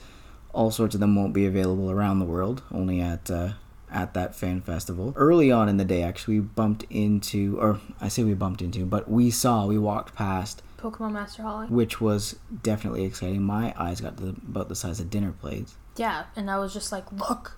all 0.53 0.69
sorts 0.71 0.93
of 0.95 0.99
them 1.01 1.15
won't 1.15 1.33
be 1.33 1.45
available 1.45 1.89
around 1.89 2.19
the 2.19 2.25
world, 2.25 2.61
only 2.71 2.99
at 2.99 3.31
uh, 3.31 3.49
at 3.91 4.13
that 4.13 4.35
fan 4.35 4.61
festival. 4.61 5.13
Early 5.15 5.51
on 5.51 5.69
in 5.69 5.77
the 5.77 5.85
day, 5.85 6.03
actually, 6.03 6.39
we 6.39 6.45
bumped 6.45 6.85
into, 6.89 7.57
or 7.59 7.79
I 8.01 8.07
say 8.09 8.23
we 8.23 8.33
bumped 8.33 8.61
into, 8.61 8.85
but 8.85 9.09
we 9.09 9.31
saw, 9.31 9.65
we 9.65 9.77
walked 9.77 10.13
past, 10.15 10.61
Pokemon 10.77 11.13
Master 11.13 11.41
Holly. 11.41 11.67
which 11.67 11.99
was 11.99 12.37
definitely 12.63 13.03
exciting. 13.05 13.41
My 13.41 13.73
eyes 13.77 13.99
got 14.01 14.17
the, 14.17 14.29
about 14.29 14.69
the 14.69 14.75
size 14.75 14.99
of 14.99 15.09
dinner 15.09 15.31
plates. 15.31 15.75
Yeah, 15.95 16.25
and 16.35 16.51
I 16.51 16.59
was 16.59 16.73
just 16.73 16.91
like, 16.91 17.11
look, 17.11 17.57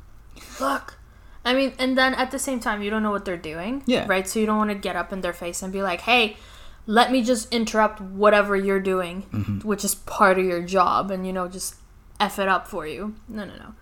look. 0.61 0.97
I 1.43 1.53
mean, 1.53 1.73
and 1.79 1.97
then 1.97 2.13
at 2.13 2.31
the 2.31 2.39
same 2.39 2.59
time, 2.59 2.81
you 2.81 2.89
don't 2.89 3.03
know 3.03 3.11
what 3.11 3.25
they're 3.25 3.35
doing. 3.37 3.83
Yeah. 3.85 4.05
Right? 4.07 4.27
So 4.27 4.39
you 4.39 4.45
don't 4.45 4.57
want 4.57 4.69
to 4.69 4.75
get 4.75 4.95
up 4.95 5.11
in 5.11 5.21
their 5.21 5.33
face 5.33 5.61
and 5.61 5.73
be 5.73 5.81
like, 5.81 6.01
hey, 6.01 6.37
let 6.85 7.11
me 7.11 7.21
just 7.23 7.51
interrupt 7.53 7.99
whatever 7.99 8.55
you're 8.55 8.79
doing, 8.79 9.23
Mm-hmm. 9.33 9.67
which 9.67 9.83
is 9.83 9.95
part 9.95 10.37
of 10.39 10.45
your 10.45 10.61
job, 10.61 11.11
and, 11.11 11.25
you 11.27 11.33
know, 11.33 11.47
just 11.47 11.75
F 12.19 12.39
it 12.39 12.47
up 12.47 12.67
for 12.67 12.85
you. 12.87 13.15
No, 13.27 13.43
no, 13.45 13.55
no. 13.55 13.73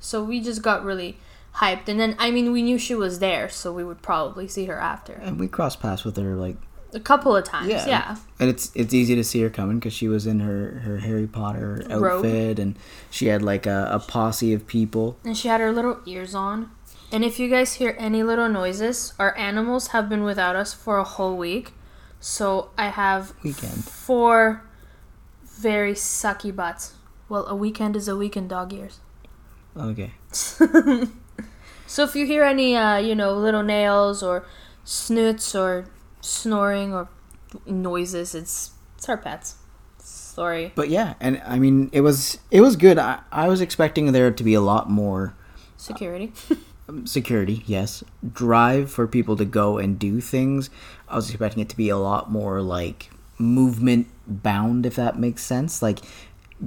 So 0.00 0.22
we 0.24 0.40
just 0.40 0.62
got 0.62 0.84
really 0.84 1.18
hyped. 1.56 1.88
And 1.88 1.98
then, 1.98 2.14
I 2.18 2.30
mean, 2.30 2.52
we 2.52 2.62
knew 2.62 2.78
she 2.78 2.94
was 2.94 3.18
there, 3.18 3.48
so 3.48 3.72
we 3.72 3.84
would 3.84 4.02
probably 4.02 4.46
see 4.48 4.66
her 4.66 4.78
after. 4.78 5.14
And 5.14 5.38
we 5.38 5.48
crossed 5.48 5.80
paths 5.80 6.04
with 6.04 6.16
her 6.16 6.34
like 6.36 6.56
A 6.94 7.00
couple 7.00 7.34
of 7.36 7.44
times, 7.44 7.68
yeah. 7.68 8.16
And 8.38 8.48
it's 8.48 8.70
it's 8.74 8.94
easy 8.94 9.14
to 9.16 9.24
see 9.24 9.40
her 9.42 9.50
coming 9.50 9.78
because 9.78 9.92
she 9.92 10.08
was 10.08 10.26
in 10.26 10.40
her 10.40 10.80
her 10.84 10.98
Harry 10.98 11.26
Potter 11.26 11.84
outfit 11.90 12.58
and 12.58 12.78
she 13.10 13.26
had 13.26 13.42
like 13.42 13.66
a, 13.66 13.88
a 13.92 13.98
posse 13.98 14.52
of 14.54 14.66
people. 14.66 15.16
And 15.24 15.36
she 15.36 15.48
had 15.48 15.60
her 15.60 15.72
little 15.72 15.98
ears 16.06 16.34
on. 16.34 16.70
And 17.12 17.24
if 17.24 17.38
you 17.38 17.48
guys 17.48 17.74
hear 17.74 17.94
any 17.98 18.22
little 18.22 18.48
noises, 18.48 19.12
our 19.18 19.36
animals 19.36 19.88
have 19.88 20.08
been 20.08 20.24
without 20.24 20.56
us 20.56 20.74
for 20.74 20.98
a 20.98 21.04
whole 21.04 21.36
week. 21.36 21.72
So 22.20 22.70
I 22.76 22.88
have 22.88 23.32
Weekend. 23.44 23.84
four 23.84 24.62
very 25.44 25.94
sucky 25.94 26.54
butts. 26.54 26.94
Well, 27.28 27.46
a 27.46 27.54
weekend 27.54 27.94
is 27.96 28.08
a 28.08 28.16
week 28.16 28.36
in 28.36 28.48
dog 28.48 28.72
years. 28.72 28.98
Okay. 29.76 30.12
So 31.86 32.04
if 32.04 32.14
you 32.16 32.26
hear 32.26 32.42
any, 32.44 32.76
uh, 32.76 32.98
you 32.98 33.14
know, 33.14 33.32
little 33.34 33.62
nails 33.62 34.22
or 34.22 34.44
snoots 34.84 35.54
or 35.54 35.86
snoring 36.20 36.92
or 36.94 37.08
noises, 37.66 38.34
it's 38.34 38.72
it's 38.96 39.08
our 39.08 39.16
pets. 39.16 39.56
Sorry. 39.98 40.72
But 40.74 40.88
yeah, 40.90 41.14
and 41.20 41.40
I 41.46 41.58
mean 41.58 41.88
it 41.92 42.00
was 42.02 42.38
it 42.50 42.60
was 42.60 42.76
good. 42.76 42.98
I, 42.98 43.20
I 43.32 43.48
was 43.48 43.60
expecting 43.60 44.12
there 44.12 44.30
to 44.30 44.44
be 44.44 44.54
a 44.54 44.60
lot 44.60 44.90
more 44.90 45.34
Security. 45.76 46.32
um, 46.88 47.06
security, 47.06 47.62
yes. 47.66 48.02
Drive 48.32 48.90
for 48.90 49.06
people 49.06 49.36
to 49.36 49.44
go 49.44 49.78
and 49.78 49.98
do 49.98 50.20
things. 50.20 50.70
I 51.08 51.16
was 51.16 51.30
expecting 51.30 51.62
it 51.62 51.68
to 51.70 51.76
be 51.76 51.88
a 51.88 51.96
lot 51.96 52.30
more 52.30 52.60
like 52.62 53.10
movement 53.38 54.08
bound, 54.26 54.86
if 54.86 54.96
that 54.96 55.18
makes 55.18 55.42
sense. 55.42 55.82
Like 55.82 56.00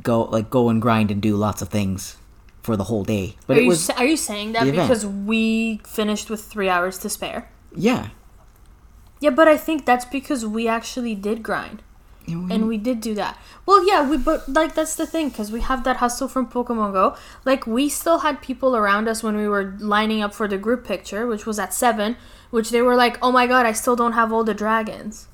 go 0.04 0.24
like 0.24 0.50
go 0.50 0.70
and 0.70 0.82
grind 0.82 1.12
and 1.12 1.22
do 1.22 1.36
lots 1.36 1.62
of 1.62 1.70
things 1.70 2.18
for 2.70 2.78
the 2.78 2.86
whole 2.92 3.04
day. 3.04 3.36
But 3.48 3.58
are 3.58 3.60
it 3.60 3.64
you 3.64 3.70
was 3.74 3.84
sa- 3.86 3.98
are 4.02 4.06
you 4.14 4.18
saying 4.30 4.54
that 4.54 4.66
because 4.72 5.04
we 5.06 5.82
finished 6.00 6.28
with 6.30 6.42
three 6.54 6.70
hours 6.76 6.96
to 7.04 7.10
spare? 7.10 7.42
yeah. 7.76 8.10
Yeah, 9.22 9.32
but 9.40 9.48
I 9.50 9.58
think 9.58 9.86
that's 9.86 10.06
because 10.06 10.46
we 10.46 10.64
actually 10.78 11.14
did 11.14 11.44
grind. 11.44 11.80
You 12.26 12.36
know, 12.42 12.54
and 12.54 12.68
we 12.72 12.78
did 12.78 13.02
do 13.02 13.14
that. 13.16 13.34
Well, 13.66 13.82
yeah, 13.92 14.08
we 14.10 14.16
but 14.18 14.48
like 14.48 14.76
that's 14.76 14.96
the 14.96 15.08
thing 15.14 15.30
because 15.30 15.52
we 15.52 15.62
have 15.62 15.84
that 15.84 15.98
hustle 15.98 16.28
from 16.30 16.46
Pokemon 16.48 16.94
Go. 16.94 17.08
Like 17.44 17.66
we 17.68 17.90
still 17.90 18.20
had 18.20 18.36
people 18.50 18.76
around 18.82 19.10
us 19.10 19.24
when 19.24 19.36
we 19.36 19.48
were 19.56 19.76
lining 19.80 20.22
up 20.22 20.34
for 20.34 20.48
the 20.48 20.58
group 20.66 20.86
picture, 20.86 21.26
which 21.28 21.46
was 21.50 21.58
at 21.60 21.74
seven. 21.74 22.16
Which 22.56 22.70
they 22.70 22.82
were 22.82 22.96
like, 22.96 23.18
"Oh 23.22 23.32
my 23.40 23.46
god, 23.54 23.66
I 23.66 23.74
still 23.74 23.96
don't 24.02 24.14
have 24.14 24.32
all 24.32 24.44
the 24.46 24.54
dragons," 24.66 25.28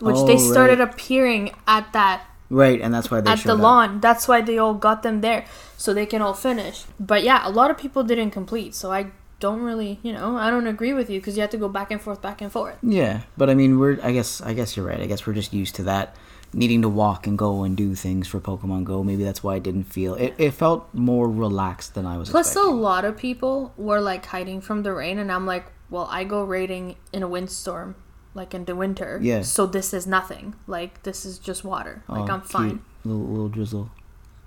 which 0.00 0.16
Oh, 0.18 0.26
they 0.26 0.38
started 0.38 0.78
right. 0.80 0.88
appearing 0.90 1.44
at 1.66 1.92
that 1.94 2.18
Right, 2.50 2.80
and 2.80 2.92
that's 2.92 3.10
why 3.10 3.20
they 3.20 3.30
at 3.30 3.38
the 3.38 3.54
up. 3.54 3.60
lawn. 3.60 4.00
That's 4.00 4.26
why 4.26 4.40
they 4.40 4.58
all 4.58 4.74
got 4.74 5.02
them 5.04 5.20
there 5.20 5.46
so 5.76 5.94
they 5.94 6.04
can 6.04 6.20
all 6.20 6.34
finish. 6.34 6.84
But 6.98 7.22
yeah, 7.22 7.46
a 7.46 7.50
lot 7.50 7.70
of 7.70 7.78
people 7.78 8.02
didn't 8.02 8.32
complete, 8.32 8.74
so 8.74 8.90
I 8.90 9.12
don't 9.38 9.62
really, 9.62 10.00
you 10.02 10.12
know, 10.12 10.36
I 10.36 10.50
don't 10.50 10.66
agree 10.66 10.92
with 10.92 11.08
you 11.08 11.20
because 11.20 11.36
you 11.36 11.40
have 11.40 11.50
to 11.50 11.56
go 11.56 11.68
back 11.68 11.90
and 11.90 12.00
forth, 12.00 12.20
back 12.20 12.42
and 12.42 12.50
forth. 12.52 12.76
Yeah, 12.82 13.22
but 13.36 13.48
I 13.48 13.54
mean, 13.54 13.78
we're. 13.78 13.98
I 14.02 14.12
guess. 14.12 14.40
I 14.40 14.52
guess 14.52 14.76
you're 14.76 14.86
right. 14.86 15.00
I 15.00 15.06
guess 15.06 15.26
we're 15.26 15.32
just 15.32 15.52
used 15.52 15.76
to 15.76 15.84
that, 15.84 16.16
needing 16.52 16.82
to 16.82 16.88
walk 16.88 17.26
and 17.26 17.38
go 17.38 17.62
and 17.62 17.76
do 17.76 17.94
things 17.94 18.26
for 18.26 18.40
Pokemon 18.40 18.84
Go. 18.84 19.04
Maybe 19.04 19.22
that's 19.22 19.42
why 19.42 19.54
I 19.54 19.58
didn't 19.60 19.84
feel. 19.84 20.14
It, 20.14 20.34
it 20.36 20.50
felt 20.50 20.92
more 20.92 21.30
relaxed 21.30 21.94
than 21.94 22.04
I 22.04 22.18
was. 22.18 22.30
Plus, 22.30 22.56
a 22.56 22.62
lot 22.62 23.04
of 23.04 23.16
people 23.16 23.72
were 23.76 24.00
like 24.00 24.26
hiding 24.26 24.60
from 24.60 24.82
the 24.82 24.92
rain, 24.92 25.18
and 25.18 25.30
I'm 25.30 25.46
like, 25.46 25.66
well, 25.88 26.08
I 26.10 26.24
go 26.24 26.44
raiding 26.44 26.96
in 27.12 27.22
a 27.22 27.28
windstorm, 27.28 27.94
like 28.34 28.54
in 28.54 28.64
the 28.64 28.76
winter. 28.76 29.18
Yeah. 29.22 29.42
So 29.42 29.66
this 29.66 29.92
is 29.92 30.06
nothing. 30.06 30.54
Like 30.66 31.02
this 31.02 31.24
is 31.24 31.38
just 31.38 31.64
water. 31.64 32.02
Like 32.08 32.28
Oh, 32.30 32.34
I'm 32.34 32.40
fine. 32.42 32.82
Little, 33.04 33.26
little 33.26 33.48
drizzle. 33.48 33.90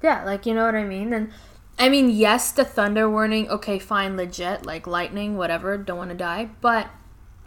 Yeah, 0.02 0.24
like 0.26 0.46
you 0.46 0.54
know 0.54 0.66
what 0.66 0.76
I 0.76 0.84
mean. 0.84 1.14
And 1.14 1.32
I 1.80 1.90
mean, 1.90 2.10
yes, 2.10 2.52
the 2.52 2.66
thunder 2.66 3.10
warning. 3.10 3.50
Okay, 3.50 3.80
fine, 3.80 4.16
legit. 4.18 4.66
Like 4.66 4.86
lightning, 4.88 5.38
whatever. 5.38 5.78
Don't 5.78 5.98
want 5.98 6.12
to 6.12 6.16
die, 6.18 6.50
but 6.62 6.88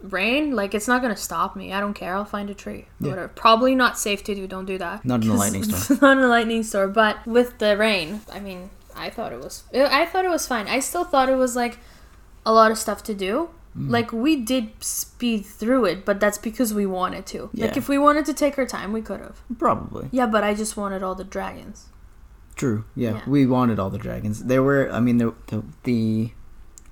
rain, 0.02 0.55
like 0.55 0.75
it's 0.75 0.88
not 0.88 1.00
gonna 1.02 1.16
stop 1.16 1.57
me. 1.57 1.73
I 1.73 1.81
don't 1.81 1.95
care. 1.95 2.14
I'll 2.14 2.25
find 2.25 2.50
a 2.50 2.55
tree. 2.55 2.87
Yeah. 3.00 3.11
Whatever. 3.11 3.28
Probably 3.28 3.75
not 3.75 3.99
safe 3.99 4.25
to 4.25 4.35
do. 4.35 4.47
Don't 4.47 4.66
do 4.66 4.78
that. 4.78 5.05
Not 5.05 5.25
in 5.25 5.31
a 5.31 5.35
lightning 5.45 5.64
storm. 5.64 5.99
not 6.02 6.19
in 6.19 6.25
a 6.25 6.28
lightning 6.28 6.62
storm, 6.62 6.93
but 6.93 7.26
with 7.26 7.59
the 7.59 7.76
rain, 7.76 8.21
I 8.33 8.40
mean, 8.40 8.71
I 8.95 9.11
thought 9.11 9.33
it 9.33 9.40
was. 9.40 9.64
I 9.75 10.07
thought 10.07 10.25
it 10.25 10.31
was 10.31 10.47
fine. 10.47 10.66
I 10.69 10.81
still 10.81 11.05
thought 11.05 11.28
it 11.28 11.37
was 11.37 11.57
like 11.57 11.78
a 12.45 12.52
lot 12.52 12.71
of 12.71 12.78
stuff 12.78 13.02
to 13.05 13.14
do. 13.14 13.50
Mm. 13.76 13.90
Like 13.90 14.12
we 14.12 14.37
did 14.37 14.83
speed 14.83 15.45
through 15.45 15.85
it, 15.85 16.04
but 16.04 16.18
that's 16.21 16.38
because 16.38 16.73
we 16.73 16.87
wanted 16.87 17.26
to. 17.26 17.50
Like 17.52 17.76
if 17.76 17.88
we 17.88 17.99
wanted 17.99 18.25
to 18.26 18.35
take 18.35 18.56
our 18.59 18.66
time, 18.66 18.92
we 18.92 19.02
could 19.02 19.21
have. 19.21 19.40
Probably. 19.59 20.09
Yeah, 20.11 20.26
but 20.26 20.42
I 20.45 20.54
just 20.54 20.76
wanted 20.76 21.02
all 21.02 21.14
the 21.14 21.25
dragons. 21.25 21.88
True. 22.54 22.85
Yeah, 22.95 23.16
Yeah. 23.16 23.21
we 23.26 23.45
wanted 23.47 23.78
all 23.78 23.90
the 23.90 23.99
dragons. 23.99 24.45
There 24.45 24.62
were. 24.62 24.90
I 24.90 25.00
mean, 25.00 25.18
the 25.18 25.35
the, 25.49 25.62
the 25.85 26.30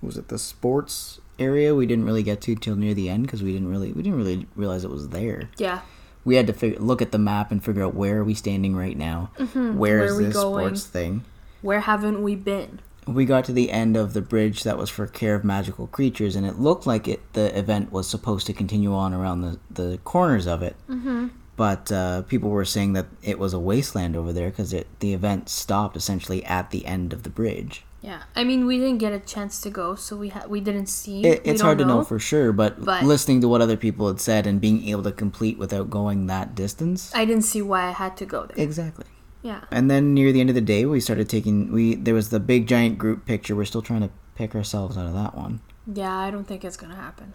was 0.02 0.18
it 0.18 0.28
the 0.28 0.38
sports 0.38 1.20
area 1.38 1.74
we 1.74 1.86
didn't 1.86 2.04
really 2.04 2.22
get 2.22 2.40
to 2.42 2.54
till 2.54 2.76
near 2.76 2.94
the 2.94 3.08
end 3.08 3.24
because 3.24 3.42
we 3.42 3.52
didn't 3.52 3.68
really 3.68 3.92
we 3.92 4.02
didn't 4.02 4.18
really 4.18 4.46
realize 4.54 4.84
it 4.84 4.90
was 4.90 5.08
there. 5.08 5.48
Yeah. 5.56 5.80
We 6.24 6.36
had 6.36 6.46
to 6.46 6.52
figure, 6.52 6.78
look 6.78 7.02
at 7.02 7.12
the 7.12 7.18
map 7.18 7.50
and 7.50 7.62
figure 7.62 7.82
out 7.84 7.94
where 7.94 8.20
are 8.20 8.24
we 8.24 8.34
standing 8.34 8.74
right 8.74 8.96
now. 8.96 9.30
Mm-hmm. 9.38 9.76
Where 9.76 10.04
is 10.04 10.12
are 10.18 10.22
this 10.22 10.34
sports 10.36 10.86
thing? 10.86 11.24
Where 11.60 11.80
haven't 11.80 12.22
we 12.22 12.34
been? 12.34 12.80
We 13.06 13.24
got 13.24 13.44
to 13.44 13.52
the 13.52 13.70
end 13.70 13.96
of 13.96 14.12
the 14.14 14.22
bridge 14.22 14.62
that 14.62 14.78
was 14.78 14.90
for 14.90 15.06
care 15.06 15.34
of 15.34 15.44
magical 15.44 15.86
creatures 15.86 16.36
and 16.36 16.46
it 16.46 16.58
looked 16.58 16.86
like 16.86 17.06
it 17.08 17.20
the 17.34 17.56
event 17.58 17.92
was 17.92 18.06
supposed 18.08 18.46
to 18.46 18.52
continue 18.52 18.94
on 18.94 19.12
around 19.12 19.40
the, 19.42 19.58
the 19.70 19.98
corners 20.04 20.46
of 20.46 20.62
it 20.62 20.76
mm-hmm. 20.88 21.28
but 21.56 21.90
uh, 21.92 22.22
people 22.22 22.50
were 22.50 22.64
saying 22.64 22.92
that 22.94 23.06
it 23.22 23.38
was 23.38 23.52
a 23.52 23.58
wasteland 23.58 24.16
over 24.16 24.32
there 24.32 24.50
because 24.50 24.70
the 25.00 25.12
event 25.14 25.48
stopped 25.48 25.96
essentially 25.96 26.44
at 26.44 26.70
the 26.70 26.86
end 26.86 27.12
of 27.12 27.22
the 27.22 27.30
bridge 27.30 27.84
Yeah. 28.04 28.22
I 28.36 28.44
mean, 28.44 28.66
we 28.66 28.76
didn't 28.76 28.98
get 28.98 29.12
a 29.14 29.18
chance 29.34 29.62
to 29.64 29.70
go, 29.70 29.94
so 29.96 30.14
we 30.16 30.28
ha- 30.28 30.44
we 30.46 30.60
didn't 30.60 30.88
see. 30.92 31.24
it, 31.24 31.40
it's 31.44 31.62
hard 31.62 31.78
to 31.78 31.86
know 31.86 32.04
for 32.04 32.18
sure 32.18 32.52
but, 32.52 32.84
But- 32.84 33.02
listening 33.04 33.40
to 33.40 33.48
what 33.48 33.60
other 33.62 33.78
people 33.78 34.08
had 34.08 34.20
said 34.20 34.46
and 34.46 34.60
being 34.60 34.86
able 34.92 35.04
to 35.04 35.12
complete 35.12 35.56
without 35.58 35.88
going 35.88 36.26
that 36.26 36.54
distance 36.54 37.10
I 37.14 37.24
didn't 37.24 37.44
see 37.52 37.62
why 37.62 37.88
I 37.88 37.92
had 37.92 38.16
to 38.18 38.26
go 38.26 38.44
there. 38.46 38.62
exactly 38.62 39.06
Yeah. 39.44 39.60
and 39.70 39.90
then 39.90 40.14
near 40.14 40.32
the 40.32 40.40
end 40.40 40.48
of 40.48 40.54
the 40.56 40.62
day 40.74 40.86
we 40.86 41.00
started 41.00 41.28
taking 41.28 41.70
we 41.70 41.94
there 41.96 42.14
was 42.14 42.30
the 42.30 42.40
big 42.40 42.66
giant 42.66 42.96
group 42.98 43.26
picture 43.26 43.54
we're 43.54 43.66
still 43.66 43.82
trying 43.82 44.00
to 44.00 44.10
pick 44.34 44.54
ourselves 44.54 44.96
out 44.96 45.06
of 45.06 45.12
that 45.12 45.36
one 45.36 45.60
Yeah, 45.86 46.16
I 46.26 46.30
don't 46.32 46.46
think 46.48 46.64
it's 46.64 46.78
gonna 46.78 46.96
happen. 46.96 47.34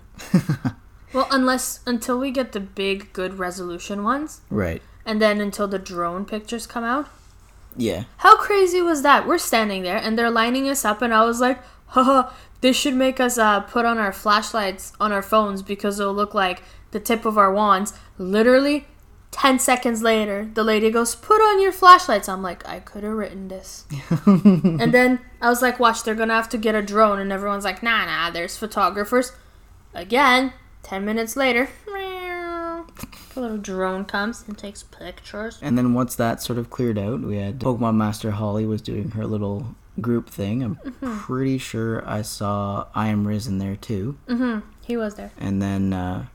well, 1.13 1.28
unless 1.30 1.82
until 1.86 2.18
we 2.20 2.32
get 2.32 2.51
the 2.51 2.60
big 2.60 3.13
good 3.13 3.38
resolution 3.38 4.04
ones, 4.04 4.42
right 4.50 4.82
and 5.06 5.22
then 5.22 5.39
until 5.39 5.68
the 5.68 5.78
drone 5.80 6.25
pictures 6.25 6.66
come 6.68 6.84
out. 6.84 7.08
yeah 7.78 8.04
How 8.25 8.36
crazy 8.38 8.82
was 8.82 9.01
that? 9.04 9.28
We're 9.28 9.38
standing 9.51 9.84
there 9.84 9.98
and 9.98 10.18
they're 10.18 10.32
lining 10.32 10.68
us 10.68 10.84
up, 10.84 11.01
and 11.04 11.13
I 11.13 11.24
was 11.25 11.39
like, 11.39 11.60
haha, 11.94 12.32
this 12.62 12.75
should 12.75 12.96
make 12.96 13.20
us 13.20 13.38
uh, 13.38 13.60
put 13.62 13.86
on 13.86 13.98
our 14.00 14.12
flashlights 14.12 14.94
on 15.00 15.12
our 15.12 15.22
phones 15.34 15.62
because 15.62 16.00
it'll 16.00 16.13
look 16.13 16.34
like 16.34 16.63
the 16.92 17.00
tip 17.00 17.24
of 17.25 17.38
our 17.38 17.51
wands. 17.54 17.94
Literally, 18.18 18.88
10 19.31 19.59
seconds 19.59 20.01
later, 20.01 20.50
the 20.53 20.63
lady 20.63 20.89
goes, 20.89 21.15
put 21.15 21.39
on 21.39 21.62
your 21.62 21.71
flashlights. 21.71 22.27
I'm 22.27 22.41
like, 22.41 22.67
I 22.67 22.79
could 22.79 23.03
have 23.03 23.13
written 23.13 23.48
this. 23.48 23.86
and 24.25 24.91
then 24.93 25.19
I 25.41 25.50
was 25.50 25.62
like, 25.62 25.79
watch, 25.79 26.03
they're 26.03 26.15
gonna 26.15 26.33
have 26.33 26.50
to 26.50 26.57
get 26.57 26.74
a 26.75 26.81
drone, 26.81 27.19
and 27.19 27.31
everyone's 27.31 27.63
like, 27.63 27.83
nah, 27.83 28.05
nah, 28.05 28.29
there's 28.31 28.57
photographers. 28.57 29.31
Again, 29.93 30.53
10 30.83 31.05
minutes 31.05 31.36
later, 31.36 31.69
meow, 31.91 32.88
a 33.36 33.39
little 33.39 33.57
drone 33.57 34.05
comes 34.05 34.43
and 34.48 34.57
takes 34.57 34.83
pictures. 34.83 35.59
And 35.62 35.77
then 35.77 35.93
once 35.93 36.15
that 36.15 36.41
sort 36.41 36.57
of 36.59 36.69
cleared 36.69 36.98
out, 36.98 37.21
we 37.21 37.38
had 37.38 37.59
Pokemon 37.59 37.95
Master 37.95 38.31
Holly 38.31 38.65
was 38.65 38.81
doing 38.81 39.12
her 39.12 39.25
little 39.25 39.75
group 40.01 40.29
thing. 40.29 40.63
I'm 40.63 40.75
Mm-hmm. 40.75 41.17
pretty 41.19 41.57
sure 41.57 42.07
I 42.07 42.21
saw 42.24 42.88
I 42.95 43.07
Am 43.07 43.27
Risen 43.27 43.57
there 43.59 43.75
too. 43.75 44.17
Mm-hmm. 44.27 44.67
He 44.81 44.98
was 44.98 45.15
there. 45.15 45.31
And 45.38 45.62
then 45.62 45.93
uh, 45.93 46.25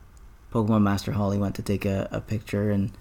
Pokemon 0.55 0.83
Master 0.83 1.13
Holly 1.13 1.37
went 1.39 1.55
to 1.57 1.63
take 1.63 1.85
a, 1.85 2.09
a 2.11 2.21
picture 2.21 2.71
and. 2.71 2.93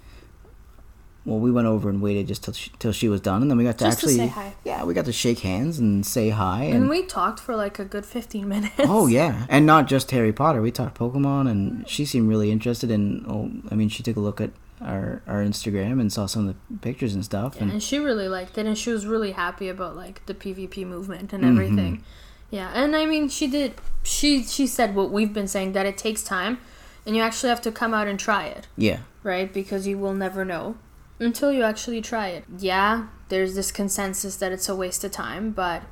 Well, 1.26 1.40
we 1.40 1.52
went 1.54 1.68
over 1.68 1.88
and 1.90 2.02
waited 2.02 2.28
just 2.28 2.44
till 2.44 2.54
she, 2.54 2.70
till 2.80 2.92
she 2.92 3.08
was 3.08 3.22
done, 3.22 3.42
and 3.42 3.50
then 3.50 3.58
we 3.58 3.64
got 3.64 3.78
to 3.78 3.86
Just 3.86 4.02
to 4.02 4.08
actually, 4.08 4.18
say 4.18 4.28
hi. 4.28 4.56
yeah, 4.66 4.84
we 4.84 4.94
got 4.94 5.06
to 5.06 5.14
shake 5.14 5.40
hands 5.40 5.80
and 5.80 6.06
say 6.06 6.28
hi. 6.32 6.66
And 6.66 6.76
And, 6.76 6.90
we 6.90 7.04
talked 7.06 7.40
for 7.40 7.56
like 7.56 7.80
a 7.80 7.86
good 7.86 8.06
15 8.06 8.46
minutes. 8.46 8.74
oh 8.80 9.08
yeah, 9.08 9.46
and 9.50 9.66
not 9.66 9.88
just 9.88 10.12
Harry 10.12 10.34
Potter. 10.34 10.62
We 10.62 10.70
talked 10.70 10.98
Pokemon, 11.00 11.50
and 11.50 11.88
she 11.88 12.04
seemed 12.04 12.28
really 12.28 12.52
interested. 12.52 12.92
in. 12.92 13.24
oh, 13.30 13.50
I 13.72 13.76
mean, 13.76 13.88
she 13.88 14.04
took 14.04 14.18
a 14.18 14.20
look 14.20 14.42
at 14.42 14.50
our 14.82 15.22
our 15.26 15.42
Instagram 15.42 16.02
and 16.02 16.12
saw 16.12 16.26
some 16.26 16.46
of 16.50 16.56
the 16.70 16.78
pictures 16.80 17.14
and 17.14 17.24
stuff. 17.24 17.62
And 17.62 17.72
And 17.72 17.82
she 17.82 18.00
really 18.00 18.28
liked 18.28 18.58
it 18.58 18.66
and 18.66 18.78
she 18.78 18.90
was 18.92 19.06
really 19.08 19.32
happy 19.32 19.70
about 19.70 19.96
like 19.96 20.26
the 20.26 20.34
PvP 20.34 20.86
movement 20.86 21.32
and 21.32 21.42
Mm-hmm. 21.46 21.52
everything. 21.58 22.04
Yeah, 22.52 22.70
and 22.74 22.94
I 22.98 23.06
mean 23.06 23.30
she 23.30 23.48
did 23.48 23.76
she 24.04 24.44
she 24.44 24.68
said 24.68 24.94
what 24.94 25.10
we've 25.10 25.32
been 25.32 25.48
saying 25.48 25.72
that 25.72 25.86
it 25.86 25.98
takes 25.98 26.22
time 26.22 26.58
and 27.06 27.16
you 27.16 27.22
actually 27.22 27.50
have 27.50 27.62
to 27.62 27.72
come 27.72 27.94
out 27.94 28.08
and 28.08 28.20
try 28.20 28.46
it, 28.48 28.68
yeah, 28.78 29.00
right? 29.24 29.52
Because 29.54 29.88
you 29.88 29.98
will 29.98 30.14
never 30.14 30.44
know 30.46 30.76
until 31.20 31.52
you 31.52 31.64
actually 31.64 32.02
try 32.02 32.30
it. 32.30 32.44
Yeah, 32.58 33.08
there's 33.30 33.56
this 33.56 33.72
consensus 33.72 34.36
that 34.38 34.52
it's 34.52 34.68
a 34.70 34.76
waste 34.76 35.04
of 35.04 35.12
time, 35.12 35.52
but 35.52 35.84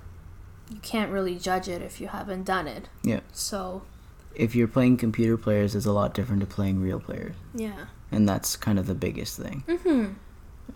you 0.70 0.78
can't 0.82 1.12
really 1.12 1.36
judge 1.38 1.68
it 1.68 1.82
if 1.82 2.00
you 2.02 2.08
haven't 2.08 2.44
done 2.44 2.68
it. 2.68 2.88
Yeah. 3.04 3.20
So 3.32 3.84
If 4.36 4.56
you're 4.56 4.68
playing 4.70 4.98
computer 4.98 5.38
players, 5.38 5.76
it's 5.76 5.86
a 5.86 5.92
lot 5.92 6.14
different 6.14 6.40
to 6.42 6.48
playing 6.48 6.82
real 6.82 7.00
players, 7.00 7.36
yeah. 7.54 7.86
and 8.12 8.28
that's 8.28 8.56
kind 8.56 8.80
of 8.80 8.88
the 8.88 8.96
biggest 8.96 9.38
thing. 9.38 9.64
Mhm. 9.68 10.16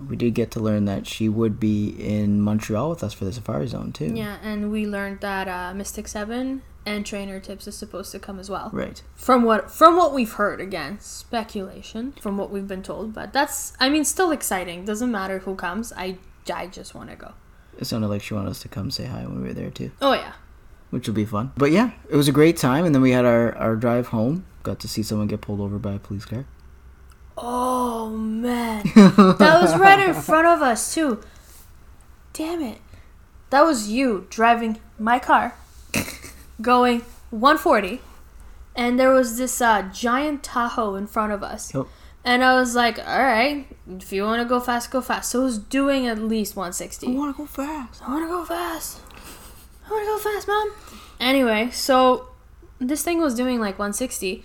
We 0.09 0.15
did 0.15 0.33
get 0.33 0.51
to 0.51 0.59
learn 0.59 0.85
that 0.85 1.07
she 1.07 1.29
would 1.29 1.59
be 1.59 1.89
in 1.89 2.41
Montreal 2.41 2.89
with 2.89 3.03
us 3.03 3.13
for 3.13 3.25
the 3.25 3.33
Safari 3.33 3.67
Zone 3.67 3.91
too. 3.91 4.11
Yeah, 4.15 4.37
and 4.43 4.71
we 4.71 4.85
learned 4.85 5.21
that 5.21 5.47
uh, 5.47 5.73
Mystic 5.73 6.07
Seven 6.07 6.61
and 6.85 7.05
Trainer 7.05 7.39
Tips 7.39 7.67
is 7.67 7.75
supposed 7.75 8.11
to 8.11 8.19
come 8.19 8.37
as 8.39 8.49
well. 8.49 8.69
Right. 8.73 9.01
From 9.15 9.43
what 9.43 9.71
from 9.71 9.95
what 9.97 10.13
we've 10.13 10.33
heard, 10.33 10.61
again, 10.61 10.99
speculation 10.99 12.13
from 12.21 12.37
what 12.37 12.51
we've 12.51 12.67
been 12.67 12.83
told, 12.83 13.13
but 13.13 13.33
that's 13.33 13.73
I 13.79 13.89
mean 13.89 14.05
still 14.05 14.31
exciting. 14.31 14.85
Doesn't 14.85 15.11
matter 15.11 15.39
who 15.39 15.55
comes. 15.55 15.91
I 15.97 16.17
I 16.53 16.67
just 16.67 16.93
want 16.95 17.09
to 17.09 17.15
go. 17.15 17.33
It 17.77 17.85
sounded 17.85 18.07
like 18.07 18.21
she 18.21 18.33
wanted 18.33 18.49
us 18.51 18.61
to 18.61 18.67
come 18.69 18.91
say 18.91 19.05
hi 19.05 19.21
when 19.25 19.41
we 19.41 19.47
were 19.47 19.53
there 19.53 19.69
too, 19.71 19.91
Oh 20.01 20.13
yeah. 20.13 20.33
which 20.91 21.07
will 21.07 21.15
be 21.15 21.25
fun. 21.25 21.51
But 21.57 21.71
yeah, 21.71 21.91
it 22.09 22.15
was 22.15 22.27
a 22.27 22.31
great 22.31 22.55
time, 22.57 22.85
and 22.85 22.93
then 22.95 23.01
we 23.01 23.11
had 23.11 23.25
our 23.25 23.55
our 23.57 23.75
drive 23.75 24.07
home. 24.07 24.45
Got 24.63 24.79
to 24.79 24.87
see 24.87 25.03
someone 25.03 25.27
get 25.27 25.41
pulled 25.41 25.59
over 25.61 25.77
by 25.79 25.93
a 25.93 25.99
police 25.99 26.25
car. 26.25 26.45
Oh 27.37 28.09
man, 28.09 28.83
that 28.95 29.59
was 29.61 29.77
right 29.77 29.99
in 29.99 30.13
front 30.13 30.47
of 30.47 30.61
us 30.61 30.93
too. 30.93 31.21
Damn 32.33 32.61
it, 32.61 32.79
that 33.49 33.61
was 33.61 33.89
you 33.89 34.27
driving 34.29 34.79
my 34.97 35.19
car, 35.19 35.55
going 36.61 37.01
140, 37.31 38.01
and 38.75 38.99
there 38.99 39.11
was 39.11 39.37
this 39.37 39.61
uh, 39.61 39.83
giant 39.93 40.43
Tahoe 40.43 40.95
in 40.95 41.07
front 41.07 41.33
of 41.33 41.43
us. 41.43 41.73
Yep. 41.73 41.87
And 42.25 42.43
I 42.43 42.55
was 42.55 42.75
like, 42.75 42.97
all 42.97 43.21
right, 43.21 43.67
if 43.87 44.11
you 44.11 44.23
want 44.23 44.41
to 44.41 44.49
go 44.49 44.59
fast, 44.59 44.89
go 44.89 44.99
fast. 44.99 45.29
So 45.29 45.41
it 45.41 45.43
was 45.43 45.59
doing 45.59 46.07
at 46.07 46.17
least 46.17 46.55
160. 46.55 47.07
I 47.07 47.11
want 47.11 47.35
to 47.35 47.37
go 47.37 47.45
fast. 47.45 48.01
I 48.01 48.09
want 48.09 48.23
to 48.23 48.27
go 48.27 48.43
fast. 48.43 48.99
I 49.85 49.91
want 49.91 50.03
to 50.03 50.07
go 50.07 50.33
fast, 50.33 50.47
mom. 50.47 50.71
Anyway, 51.19 51.69
so 51.71 52.29
this 52.79 53.03
thing 53.03 53.21
was 53.21 53.35
doing 53.35 53.59
like 53.59 53.77
160, 53.77 54.43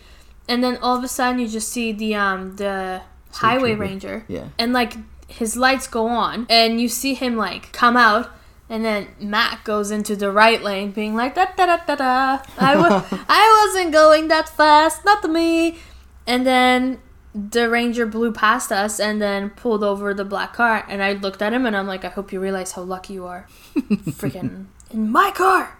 and 0.51 0.63
then 0.65 0.77
all 0.83 0.97
of 0.99 1.03
a 1.05 1.09
sudden 1.09 1.39
you 1.41 1.49
just 1.49 1.69
see 1.71 1.93
the 1.93 2.15
um 2.15 2.57
the 2.57 3.01
highway 3.33 3.75
ranger, 3.75 4.25
Yeah. 4.29 4.49
and 4.59 4.73
like 4.73 4.93
his 5.29 5.57
lights 5.57 5.87
go 5.87 6.07
on, 6.09 6.47
and 6.51 6.81
you 6.81 6.89
see 6.89 7.15
him 7.15 7.37
like 7.37 7.73
come 7.73 7.97
out. 7.97 8.27
And 8.73 8.85
then 8.85 9.09
Matt 9.19 9.65
goes 9.65 9.91
into 9.91 10.15
the 10.15 10.31
right 10.31 10.63
lane, 10.63 10.93
being 10.93 11.15
like 11.17 11.35
da 11.35 11.47
da 11.57 11.67
da 11.67 11.79
da 11.89 11.95
da. 11.97 12.43
I 12.71 12.77
wa- 12.77 13.05
I 13.29 13.43
wasn't 13.67 13.93
going 13.93 14.29
that 14.29 14.49
fast, 14.49 15.05
not 15.05 15.25
me. 15.29 15.79
And 16.27 16.47
then 16.47 16.99
the 17.35 17.69
ranger 17.69 18.07
blew 18.07 18.31
past 18.33 18.71
us 18.71 19.01
and 19.01 19.21
then 19.21 19.51
pulled 19.51 19.83
over 19.83 20.15
the 20.15 20.25
black 20.25 20.53
car. 20.55 20.85
And 20.89 21.03
I 21.03 21.15
looked 21.15 21.43
at 21.43 21.53
him 21.53 21.67
and 21.67 21.77
I'm 21.77 21.89
like, 21.89 22.05
I 22.05 22.09
hope 22.11 22.33
you 22.33 22.39
realize 22.41 22.71
how 22.73 22.83
lucky 22.83 23.15
you 23.15 23.27
are. 23.27 23.47
Freaking 24.21 24.67
in 24.93 25.11
my 25.11 25.31
car. 25.33 25.77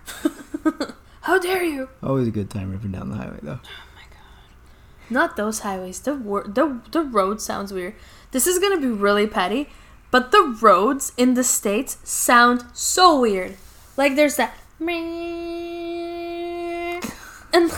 how 1.23 1.39
dare 1.39 1.63
you? 1.63 1.89
Always 2.03 2.27
a 2.29 2.31
good 2.33 2.51
time 2.51 2.73
ripping 2.73 2.93
down 2.93 3.11
the 3.11 3.17
highway 3.17 3.39
though. 3.43 3.61
Not 5.11 5.37
those 5.37 5.61
highways. 5.61 6.01
The 6.01 6.15
wor- 6.15 6.47
the 6.47 6.81
the 6.91 7.03
road 7.03 7.41
sounds 7.41 7.73
weird. 7.73 7.95
This 8.31 8.47
is 8.47 8.61
gonna 8.61 8.81
be 8.81 8.87
really 8.87 9.27
petty, 9.27 9.69
but 10.11 10.31
the 10.31 10.57
roads 10.63 11.13
in 11.17 11.35
the 11.35 11.45
states 11.45 11.99
sound 12.05 12.65
so 12.73 13.21
weird. 13.21 13.57
Like 13.97 14.15
there's 14.15 14.37
that 14.37 14.55
and 14.81 14.93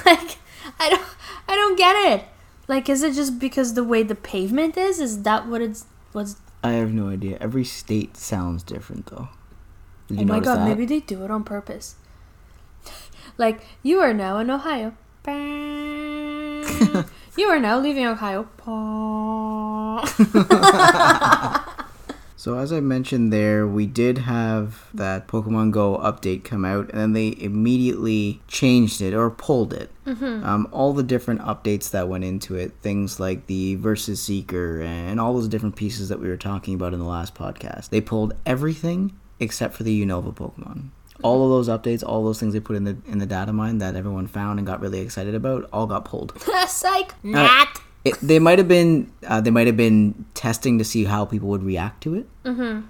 like 0.07 0.37
I 0.79 0.91
don't 0.91 1.03
I 1.49 1.55
don't 1.57 1.77
get 1.77 1.97
it. 2.13 2.25
Like 2.69 2.89
is 2.89 3.03
it 3.03 3.15
just 3.15 3.39
because 3.39 3.75
the 3.75 3.83
way 3.83 4.03
the 4.03 4.15
pavement 4.15 4.77
is? 4.77 5.01
Is 5.01 5.23
that 5.23 5.49
what 5.49 5.63
it's 5.63 5.87
what's 6.13 6.37
I 6.63 6.73
have 6.73 6.93
no 6.93 7.09
idea. 7.09 7.39
Every 7.41 7.65
state 7.65 8.17
sounds 8.17 8.63
different 8.63 9.07
though. 9.07 9.31
Did 10.07 10.19
oh 10.19 10.21
you 10.23 10.29
Oh 10.29 10.35
my 10.35 10.41
god, 10.41 10.59
that? 10.59 10.69
maybe 10.69 10.85
they 10.85 11.01
do 11.01 11.25
it 11.25 11.31
on 11.31 11.45
purpose. 11.45 11.97
like 13.39 13.65
you 13.83 14.01
are 14.01 14.13
now 14.13 14.39
in 14.39 14.51
Ohio. 14.51 14.93
you 17.37 17.49
are 17.49 17.61
now 17.61 17.79
leaving 17.79 18.07
Ohio. 18.07 18.49
So 22.43 22.59
as 22.59 22.73
I 22.73 22.81
mentioned 22.81 23.33
there, 23.33 23.69
we 23.69 23.87
did 23.87 24.19
have 24.19 24.89
that 24.95 25.29
Pokemon 25.29 25.71
Go 25.71 25.97
update 25.99 26.43
come 26.43 26.65
out, 26.65 26.91
and 26.91 26.99
then 26.99 27.13
they 27.13 27.37
immediately 27.39 28.43
changed 28.49 29.01
it 29.01 29.15
or 29.15 29.31
pulled 29.31 29.73
it. 29.73 29.93
Um, 30.45 30.67
all 30.73 30.93
the 30.93 31.05
different 31.05 31.41
updates 31.43 31.93
that 31.93 32.09
went 32.09 32.25
into 32.25 32.57
it, 32.57 32.73
things 32.83 33.21
like 33.21 33.47
the 33.47 33.77
Versus 33.77 34.21
Seeker 34.21 34.81
and 34.81 35.21
all 35.21 35.35
those 35.35 35.47
different 35.47 35.77
pieces 35.77 36.09
that 36.09 36.19
we 36.19 36.27
were 36.27 36.37
talking 36.37 36.75
about 36.75 36.93
in 36.93 36.99
the 36.99 37.05
last 37.07 37.37
podcast, 37.37 37.91
they 37.91 38.01
pulled 38.01 38.35
everything 38.45 39.13
except 39.39 39.75
for 39.75 39.85
the 39.85 40.05
Unova 40.05 40.35
Pokemon. 40.35 40.89
All 41.23 41.45
of 41.45 41.51
those 41.51 41.69
updates, 41.69 42.03
all 42.07 42.25
those 42.25 42.39
things 42.41 42.53
they 42.55 42.61
put 42.61 42.77
in 42.77 42.85
the 42.85 42.97
in 43.07 43.19
the 43.19 43.27
data 43.27 43.53
mine 43.53 43.79
that 43.79 43.97
everyone 43.97 44.27
found 44.27 44.59
and 44.59 44.67
got 44.67 44.81
really 44.81 45.01
excited 45.01 45.35
about, 45.35 45.69
all 45.73 45.87
got 45.87 46.05
pulled. 46.05 46.33
Psych. 46.69 47.15
Not. 47.25 47.81
It, 48.05 48.15
they 48.21 48.41
might 48.41 48.59
have 48.59 48.67
been 48.67 49.13
uh, 49.27 49.41
they 49.41 49.51
might 49.51 49.69
have 49.69 49.77
been 49.77 50.25
testing 50.35 50.79
to 50.79 50.85
see 50.85 51.05
how 51.05 51.25
people 51.25 51.49
would 51.51 51.63
react 51.63 52.03
to 52.03 52.15
it, 52.17 52.27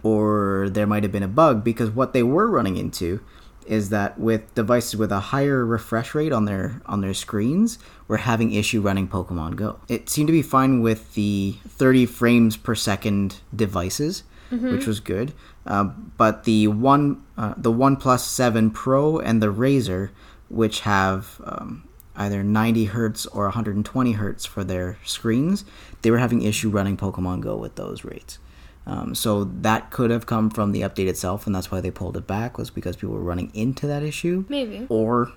or 0.03 0.69
there 0.71 0.87
might 0.87 1.03
have 1.03 1.13
been 1.13 1.23
a 1.23 1.29
bug 1.29 1.63
because 1.63 1.91
what 1.91 2.13
they 2.15 2.23
were 2.23 2.49
running 2.49 2.77
into 2.79 3.21
is 3.67 3.91
that 3.91 4.19
with 4.19 4.53
devices 4.55 4.97
with 4.97 5.13
a 5.13 5.21
higher 5.21 5.65
refresh 5.65 6.15
rate 6.15 6.33
on 6.33 6.47
their 6.47 6.81
on 6.87 7.03
their 7.03 7.13
screens, 7.13 7.79
we're 8.09 8.17
having 8.17 8.53
issue 8.53 8.81
running 8.81 9.07
Pokemon 9.07 9.57
Go. 9.57 9.79
It 9.87 10.09
seemed 10.09 10.29
to 10.29 10.33
be 10.33 10.43
fine 10.43 10.81
with 10.81 11.13
the 11.15 11.57
30 11.69 12.07
frames 12.07 12.57
per 12.57 12.75
second 12.75 13.41
devices, 13.55 14.25
which 14.51 14.87
was 14.87 14.99
good. 15.01 15.33
Um, 15.67 16.13
but 16.17 16.45
the 16.45 16.69
one 16.69 17.23
uh, 17.37 17.55
the 17.57 17.73
OnePlus 17.73 18.21
Seven 18.21 18.71
Pro 18.71 19.19
and 19.19 19.43
the 19.43 19.53
Razer, 19.53 20.11
which 20.49 20.81
have 20.81 21.41
um, 21.45 21.89
either 22.17 22.43
90 22.43 22.87
hertz 22.87 23.27
or 23.27 23.45
120 23.45 24.13
hertz 24.13 24.45
for 24.45 24.65
their 24.65 24.99
screens, 25.05 25.65
they 26.03 26.11
were 26.11 26.19
having 26.19 26.43
issue 26.43 26.69
running 26.71 26.97
Pokemon 26.97 27.41
Go 27.41 27.57
with 27.57 27.77
those 27.77 28.05
rates. 28.05 28.39
Um, 28.85 29.15
so 29.15 29.45
that 29.45 29.91
could 29.91 30.11
have 30.11 30.27
come 30.27 30.51
from 30.51 30.73
the 30.73 30.81
update 30.81 31.07
itself, 31.07 31.47
and 31.47 31.55
that's 31.55 31.71
why 31.71 31.81
they 31.81 31.91
pulled 31.91 32.17
it 32.17 32.27
back 32.27 32.59
was 32.59 32.71
because 32.71 32.97
people 32.97 33.15
were 33.15 33.23
running 33.23 33.53
into 33.55 33.87
that 33.87 34.03
issue, 34.03 34.45
Maybe. 34.49 34.87
or 34.89 35.31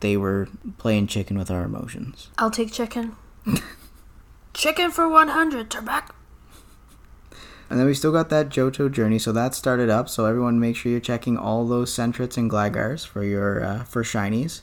they 0.00 0.16
were 0.16 0.48
playing 0.78 1.08
chicken 1.08 1.36
with 1.36 1.50
our 1.50 1.64
emotions. 1.64 2.30
I'll 2.38 2.50
take 2.52 2.70
chicken. 2.72 3.16
chicken 4.54 4.92
for 4.92 5.08
100. 5.08 5.68
Turn 5.70 5.84
back. 5.84 6.14
And 7.68 7.78
then 7.80 7.86
we 7.86 7.94
still 7.94 8.12
got 8.12 8.28
that 8.30 8.48
Johto 8.48 8.90
journey, 8.90 9.18
so 9.18 9.32
that 9.32 9.54
started 9.54 9.90
up. 9.90 10.08
So 10.08 10.24
everyone, 10.26 10.60
make 10.60 10.76
sure 10.76 10.92
you're 10.92 11.00
checking 11.00 11.36
all 11.36 11.66
those 11.66 11.92
Sentrets 11.92 12.36
and 12.36 12.48
Gligars 12.50 13.04
for 13.06 13.24
your 13.24 13.64
uh, 13.64 13.84
for 13.84 14.02
shinies. 14.04 14.60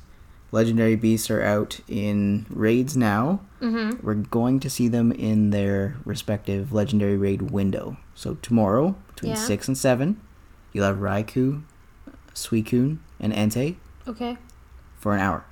Legendary 0.53 0.95
beasts 0.95 1.29
are 1.31 1.41
out 1.41 1.79
in 1.87 2.45
raids 2.49 2.95
now. 2.95 3.41
Mm-hmm. 3.59 4.05
We're 4.05 4.13
going 4.13 4.59
to 4.61 4.69
see 4.69 4.87
them 4.87 5.11
in 5.11 5.49
their 5.49 5.97
respective 6.05 6.71
legendary 6.71 7.17
raid 7.17 7.41
window. 7.51 7.97
So 8.15 8.35
tomorrow, 8.35 8.95
between 9.07 9.31
Yeah. 9.31 9.37
six 9.37 9.67
and 9.67 9.77
seven, 9.77 10.21
you'll 10.71 10.85
have 10.85 10.97
Raikou, 10.97 11.63
Suicune, 12.35 12.99
and 13.19 13.33
Entei 13.33 13.75
Okay. 14.07 14.37
for 14.99 15.13
an 15.15 15.21
hour. 15.21 15.43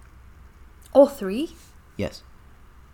All 0.94 1.08
three? 1.08 1.56
Yes, 1.98 2.22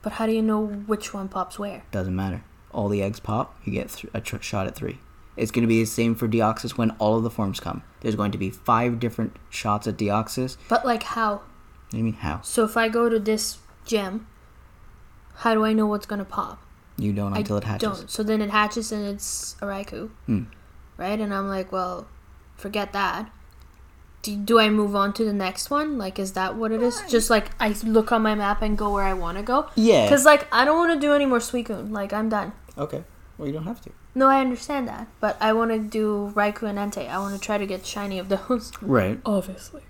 But 0.02 0.13
how 0.13 0.26
do 0.26 0.32
you 0.32 0.41
know 0.41 0.65
which 0.65 1.13
one 1.13 1.28
pops 1.28 1.60
where? 1.60 1.84
doesn't 1.91 2.15
matter. 2.15 2.43
All 2.71 2.89
the 2.89 3.01
eggs 3.01 3.19
pop, 3.19 3.56
you 3.63 3.71
get 3.71 3.89
th- 3.89 4.12
a 4.13 4.21
tr- 4.21 4.41
shot 4.41 4.67
at 4.67 4.75
three. 4.75 4.99
It's 5.36 5.51
going 5.51 5.62
to 5.63 5.67
be 5.67 5.80
the 5.80 5.86
same 5.86 6.15
for 6.15 6.27
Deoxys 6.27 6.77
when 6.77 6.91
all 6.91 7.15
of 7.17 7.23
the 7.23 7.30
forms 7.30 7.60
come. 7.60 7.84
There's 8.01 8.15
going 8.15 8.32
to 8.32 8.38
be 8.38 8.49
five 8.49 8.99
different 8.99 9.36
shots 9.49 9.88
at 9.88 9.95
Deoxys. 9.97 10.58
But 10.67 10.86
like 10.86 11.03
how? 11.03 11.34
What 11.36 11.91
do 11.91 11.97
you 11.97 12.03
mean 12.03 12.13
how? 12.13 12.41
So 12.41 12.63
if 12.65 12.75
I 12.75 12.89
go 12.89 13.08
to 13.08 13.19
this 13.19 13.60
gem, 13.86 14.27
how 15.36 15.53
do 15.53 15.63
I 15.63 15.73
know 15.73 15.86
what's 15.86 16.06
gonna 16.06 16.25
pop? 16.25 16.60
You 16.97 17.13
don't 17.13 17.38
until 17.38 17.58
I 17.58 17.60
it 17.60 17.63
hatches. 17.65 17.99
don't. 17.99 18.10
So 18.12 18.23
then 18.23 18.41
it 18.41 18.49
hatches 18.49 18.91
and 18.91 19.06
it's 19.06 19.56
a 19.62 19.65
Raikou. 19.65 20.10
Hmm. 20.25 20.43
Right? 20.97 21.19
And 21.19 21.32
I'm 21.34 21.47
like, 21.47 21.71
well, 21.71 22.08
forget 22.56 22.91
that. 22.93 23.32
Do, 24.23 24.36
do 24.36 24.60
I 24.60 24.69
move 24.69 24.95
on 24.95 25.13
to 25.13 25.23
the 25.23 25.34
next 25.34 25.69
one? 25.69 25.97
Like, 25.97 26.19
is 26.19 26.34
that 26.34 26.56
what 26.56 26.71
it 26.71 26.82
is? 26.82 27.01
Just 27.10 27.30
like 27.30 27.51
I 27.60 27.69
look 27.84 28.12
on 28.12 28.21
my 28.21 28.36
map 28.36 28.62
and 28.62 28.77
go 28.77 28.91
where 28.93 29.03
I 29.03 29.13
want 29.13 29.38
to 29.38 29.43
go? 29.43 29.69
Yeah. 29.75 30.06
Because, 30.06 30.25
like, 30.25 30.47
I 30.53 30.65
don't 30.65 30.77
want 30.77 30.93
to 30.93 30.99
do 30.99 31.13
any 31.13 31.25
more 31.25 31.39
Suicune. 31.39 31.91
Like, 31.91 32.12
I'm 32.12 32.27
done. 32.30 32.51
Okay. 32.77 33.03
Well, 33.38 33.47
you 33.47 33.53
don't 33.53 33.63
have 33.65 33.82
to. 33.82 33.91
No, 34.15 34.27
I 34.27 34.41
understand 34.41 34.88
that. 34.88 35.08
But 35.19 35.38
I 35.39 35.53
want 35.53 35.71
to 35.71 35.80
do 35.80 36.34
Raikou 36.36 36.63
and 36.63 36.77
Entei. 36.77 37.08
I 37.08 37.19
want 37.19 37.36
to 37.36 37.39
try 37.39 37.58
to 37.58 37.67
get 37.67 37.86
shiny 37.86 38.19
of 38.19 38.30
those. 38.30 38.71
Right. 38.82 39.19
Obviously. 39.25 39.84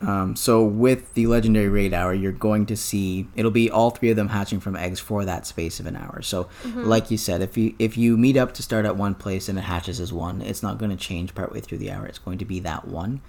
Um, 0.00 0.36
so 0.36 0.62
with 0.62 1.14
the 1.14 1.26
legendary 1.26 1.68
raid 1.68 1.94
hour, 1.94 2.12
you're 2.12 2.32
going 2.32 2.66
to 2.66 2.76
see 2.76 3.28
it'll 3.36 3.50
be 3.50 3.70
all 3.70 3.90
three 3.90 4.10
of 4.10 4.16
them 4.16 4.28
hatching 4.28 4.60
from 4.60 4.76
eggs 4.76 5.00
for 5.00 5.24
that 5.24 5.46
space 5.46 5.80
of 5.80 5.86
an 5.86 5.96
hour. 5.96 6.20
So, 6.20 6.48
like 6.74 7.10
you 7.10 7.16
said, 7.16 7.40
if 7.40 7.56
you 7.56 7.74
if 7.78 7.96
you 7.96 8.16
meet 8.16 8.36
up 8.36 8.52
to 8.54 8.62
start 8.62 8.84
at 8.84 8.96
one 8.96 9.14
place 9.14 9.48
and 9.48 9.58
it 9.58 9.62
hatches 9.62 10.00
as 10.00 10.12
one, 10.12 10.42
it's 10.42 10.62
not 10.62 10.78
going 10.78 10.90
to 10.90 10.96
change 10.96 11.34
partway 11.34 11.60
through 11.60 11.78
the 11.78 11.90
hour. 11.90 12.06
It's 12.06 12.18
going 12.18 12.38
to 12.38 12.44
be 12.44 12.60
that 12.60 12.86
one, 12.86 13.22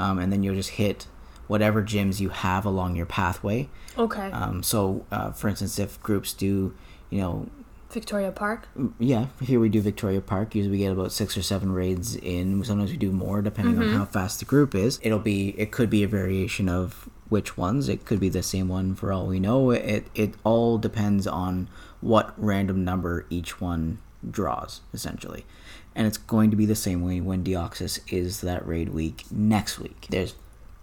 um, 0.00 0.18
and 0.18 0.32
then 0.32 0.42
you'll 0.42 0.54
just 0.54 0.70
hit 0.70 1.06
whatever 1.46 1.82
gyms 1.82 2.20
you 2.20 2.28
have 2.28 2.64
along 2.64 2.96
your 2.96 3.06
pathway. 3.06 3.68
Okay. 3.98 4.30
Um, 4.30 4.62
so, 4.62 5.04
uh, 5.10 5.32
for 5.32 5.48
instance, 5.48 5.78
if 5.78 6.00
groups 6.00 6.32
do, 6.32 6.74
you 7.10 7.20
know, 7.20 7.48
Victoria 7.90 8.30
Park. 8.30 8.68
Yeah, 9.00 9.26
here 9.42 9.58
we 9.58 9.68
do 9.68 9.80
Victoria 9.80 10.20
Park. 10.20 10.54
Usually 10.54 10.70
we 10.70 10.78
get 10.78 10.92
about 10.92 11.10
six 11.10 11.36
or 11.36 11.42
seven 11.42 11.72
raids 11.72 12.14
in. 12.14 12.62
Sometimes 12.62 12.92
we 12.92 12.96
do 12.96 13.10
more 13.10 13.42
depending 13.42 13.78
on 13.78 13.88
how 13.88 14.04
fast 14.04 14.38
the 14.38 14.44
group 14.44 14.76
is. 14.76 15.00
It'll 15.02 15.18
be 15.18 15.56
it 15.58 15.72
could 15.72 15.90
be 15.90 16.04
a 16.04 16.08
variation 16.08 16.68
of 16.68 17.08
which 17.28 17.56
ones. 17.56 17.88
It 17.88 18.04
could 18.04 18.20
be 18.20 18.28
the 18.28 18.44
same 18.44 18.68
one 18.68 18.94
for 18.94 19.12
all 19.12 19.26
we 19.26 19.40
know. 19.40 19.72
It 19.72 20.06
it 20.14 20.34
all 20.44 20.78
depends 20.78 21.26
on 21.26 21.68
what 22.00 22.32
random 22.36 22.84
number 22.84 23.26
each 23.28 23.60
one 23.60 23.98
draws 24.30 24.82
essentially. 24.94 25.44
And 25.94 26.06
it's 26.06 26.18
going 26.18 26.50
to 26.50 26.56
be 26.56 26.66
the 26.66 26.74
same 26.76 27.02
way 27.04 27.20
when 27.20 27.42
Deoxys 27.44 28.00
is 28.12 28.40
that 28.42 28.66
raid 28.66 28.90
week 28.90 29.24
next 29.30 29.78
week. 29.78 30.06
There's 30.08 30.34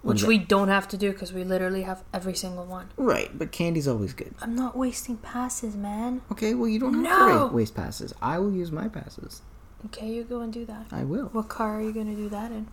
Which 0.02 0.24
we 0.24 0.38
don't 0.38 0.68
have 0.68 0.88
to 0.90 0.98
do 0.98 1.12
because 1.12 1.32
we 1.34 1.44
literally 1.46 1.84
have 1.84 2.04
every 2.14 2.34
single 2.36 2.66
one. 2.66 2.90
right, 2.98 3.36
but 3.38 3.52
candy's 3.52 3.88
always 3.88 4.14
good. 4.14 4.34
I'm 4.42 4.56
not 4.56 4.76
wasting 4.78 5.18
passes, 5.18 5.76
man. 5.76 6.22
Okay, 6.32 6.54
well 6.54 6.68
you 6.68 6.80
don't 6.80 6.94
have 6.94 7.04
to 7.04 7.10
No! 7.34 7.46
wa- 7.48 7.52
waste 7.54 7.76
passes. 7.76 8.14
I 8.22 8.38
will 8.40 8.52
use 8.52 8.72
my 8.72 8.88
passes. 8.90 9.42
Okay, 9.86 10.12
you 10.12 10.24
go 10.24 10.42
and 10.42 10.52
do 10.52 10.66
that. 10.66 10.88
I 10.92 11.04
will. 11.04 11.28
What 11.28 11.48
car 11.48 11.78
are 11.80 11.82
you 11.82 11.94
gonna 11.94 12.16
do 12.16 12.28
that 12.30 12.52
in? 12.52 12.68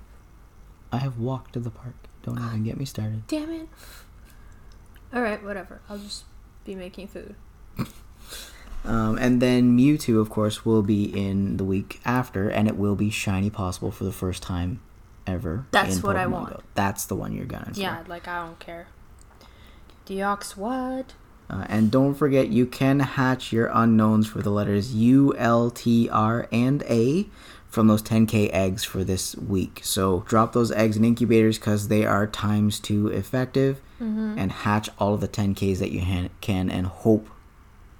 I 0.91 0.99
have 0.99 1.19
walked 1.19 1.53
to 1.55 1.61
the 1.61 1.71
park. 1.71 1.95
Don't 2.25 2.39
even 2.39 2.65
get 2.65 2.77
me 2.77 2.85
started. 2.85 3.27
Damn 3.29 3.51
it. 3.51 3.69
Alright, 5.15 5.45
whatever. 5.45 5.81
I'll 5.89 5.99
just 5.99 6.25
be 6.65 6.75
making 6.75 7.09
food. 7.09 7.35
Um, 8.85 9.17
and 9.19 9.41
then 9.41 9.77
Mewtwo, 9.79 10.21
of 10.21 10.29
course, 10.29 10.65
will 10.65 10.83
be 10.83 11.05
in 11.05 11.57
the 11.57 11.65
week 11.65 12.01
after, 12.05 12.49
and 12.51 12.69
it 12.69 12.77
will 12.77 12.97
be 12.97 13.09
shiny 13.11 13.49
possible 13.51 13.91
for 13.91 14.05
the 14.05 14.13
first 14.13 14.43
time 14.43 14.81
ever. 15.27 15.67
That's 15.71 16.03
what 16.03 16.17
I 16.17 16.27
want. 16.27 16.51
Go. 16.51 16.63
That's 16.75 17.07
the 17.07 17.15
one 17.17 17.33
you're 17.33 17.47
gonna. 17.47 17.73
Yeah, 17.75 18.05
like 18.09 18.29
I 18.29 18.45
don't 18.45 18.59
care. 18.59 18.89
Deox 20.07 20.57
what? 20.57 21.15
Uh, 21.49 21.65
and 21.69 21.91
don't 21.91 22.15
forget, 22.15 22.49
you 22.49 22.67
can 22.67 23.01
hatch 23.01 23.53
your 23.53 23.71
unknowns 23.73 24.27
for 24.27 24.41
the 24.43 24.51
letters 24.51 24.95
U, 24.95 25.35
L, 25.37 25.71
T, 25.71 26.09
R, 26.11 26.49
and 26.53 26.83
A 26.89 27.27
from 27.69 27.87
those 27.89 28.03
10k 28.03 28.51
eggs 28.53 28.85
for 28.85 29.03
this 29.03 29.35
week. 29.37 29.81
So 29.83 30.25
drop 30.29 30.53
those 30.53 30.71
eggs 30.73 30.97
in 30.97 31.05
incubators 31.05 31.59
because 31.59 31.89
they 31.89 32.05
are 32.05 32.27
times 32.27 32.79
two 32.81 33.09
effective, 33.09 33.81
Mm-hmm. 34.03 34.39
and 34.39 34.51
hatch 34.51 34.91
all 34.99 35.15
of 35.15 35.21
the 35.21 35.29
10ks 35.29 35.79
that 35.79 35.93
you 35.93 36.01
han- 36.01 36.29
can, 36.41 36.69
and 36.69 36.85
hope 36.87 37.29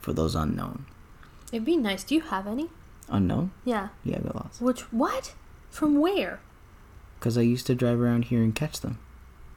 for 0.05 0.13
those 0.13 0.35
unknown. 0.35 0.85
It'd 1.51 1.65
be 1.65 1.79
nice. 1.79 2.05
Do 2.05 2.15
you 2.15 2.21
have 2.21 2.47
any? 2.47 2.69
Unknown? 3.09 3.53
Yeah. 3.65 3.89
Yeah, 4.05 4.19
I 4.19 4.21
got 4.21 4.37
lots. 4.37 4.61
Which 4.61 4.83
what? 4.93 5.35
From 5.71 5.99
where? 5.99 6.41
Because 7.19 7.39
I 7.39 7.41
used 7.41 7.67
to 7.69 7.75
drive 7.75 7.99
around 7.99 8.27
here 8.27 8.43
and 8.43 8.55
catch 8.55 8.81
them. 8.81 8.99